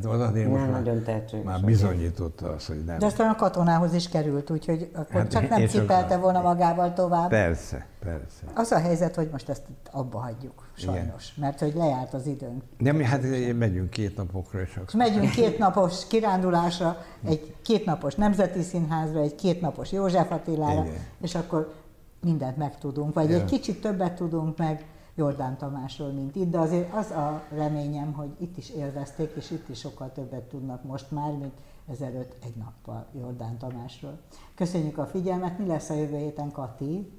de 0.00 0.08
hát 0.08 0.20
az 0.20 0.28
azért 0.28 0.48
most 0.48 0.62
Nem 0.62 1.02
már, 1.02 1.42
már 1.44 1.60
bizonyította 1.60 2.48
azt, 2.50 2.66
hogy 2.66 2.84
nem. 2.84 2.98
De 2.98 3.06
aztán 3.06 3.30
a 3.30 3.34
katonához 3.34 3.94
is 3.94 4.08
került, 4.08 4.50
úgyhogy 4.50 4.90
akkor 4.94 5.20
Hát 5.20 5.30
csak 5.30 5.48
nem 5.48 5.66
cipelte 5.66 6.16
volna 6.16 6.40
magával 6.40 6.92
tovább. 6.92 7.28
Persze, 7.28 7.86
persze. 8.00 8.42
Az 8.54 8.72
a 8.72 8.78
helyzet, 8.78 9.14
hogy 9.14 9.28
most 9.32 9.48
ezt 9.48 9.62
abba 9.90 10.18
hagyjuk, 10.18 10.68
sajnos, 10.74 11.34
mert 11.34 11.58
hogy 11.58 11.74
lejárt 11.74 12.14
az 12.14 12.26
időnk. 12.26 12.62
De 12.78 12.92
mi 12.92 13.04
hát 13.04 13.22
megyünk 13.58 13.90
két 13.90 14.16
napokra, 14.16 14.60
és 14.60 14.76
akkor... 14.76 14.94
Megyünk 14.94 15.30
kétnapos 15.30 16.06
kirándulásra, 16.06 16.96
egy 17.24 17.54
kétnapos 17.62 18.14
Nemzeti 18.14 18.62
Színházra, 18.62 19.20
egy 19.20 19.34
kétnapos 19.34 19.92
József 19.92 20.30
Attilára, 20.30 20.82
Igen. 20.84 20.96
és 21.20 21.34
akkor 21.34 21.72
mindent 22.20 22.56
megtudunk, 22.56 23.14
vagy 23.14 23.30
Ja. 23.30 23.36
egy 23.36 23.44
kicsit 23.44 23.80
többet 23.80 24.12
tudunk 24.12 24.58
meg 24.58 24.84
Jordán 25.14 25.58
Tamásról, 25.58 26.10
mint 26.10 26.36
itt, 26.36 26.50
de 26.50 26.58
azért 26.58 26.94
az 26.94 27.10
a 27.10 27.42
reményem, 27.54 28.12
hogy 28.12 28.30
itt 28.38 28.56
is 28.56 28.70
élvezték, 28.70 29.32
és 29.36 29.50
itt 29.50 29.68
is 29.68 29.78
sokkal 29.78 30.12
többet 30.12 30.42
tudnak 30.42 30.84
most 30.84 31.10
már, 31.10 31.32
mint 31.32 31.54
ezelőtt 31.90 32.44
egy 32.44 32.54
nappal 32.54 33.06
Jordán 33.18 33.58
Tamásról. 33.58 34.18
Köszönjük 34.54 34.98
a 34.98 35.06
figyelmet, 35.06 35.58
mi 35.58 35.66
lesz 35.66 35.90
a 35.90 35.94
jövő 35.94 36.16
héten, 36.16 36.50
Kati? 36.50 37.12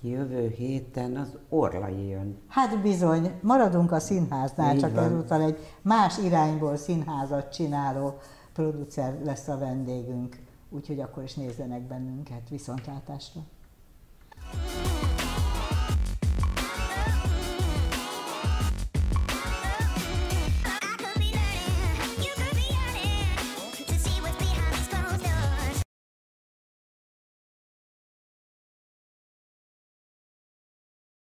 Jövő 0.00 0.48
héten 0.48 1.16
az 1.16 1.36
Orlai 1.48 2.06
jön. 2.06 2.38
Hát 2.48 2.82
bizony, 2.82 3.30
maradunk 3.42 3.92
a 3.92 3.98
színháznál, 3.98 4.74
Így 4.74 4.80
csak 4.80 4.94
van. 4.94 5.04
ezúttal 5.04 5.42
egy 5.42 5.58
más 5.82 6.18
irányból 6.18 6.76
színházat 6.76 7.52
csináló 7.52 8.18
producer 8.52 9.18
lesz 9.24 9.48
a 9.48 9.58
vendégünk, 9.58 10.36
úgyhogy 10.70 11.00
akkor 11.00 11.22
is 11.22 11.34
nézzenek 11.34 11.82
bennünket 11.82 12.48
viszontlátásra. 12.48 13.40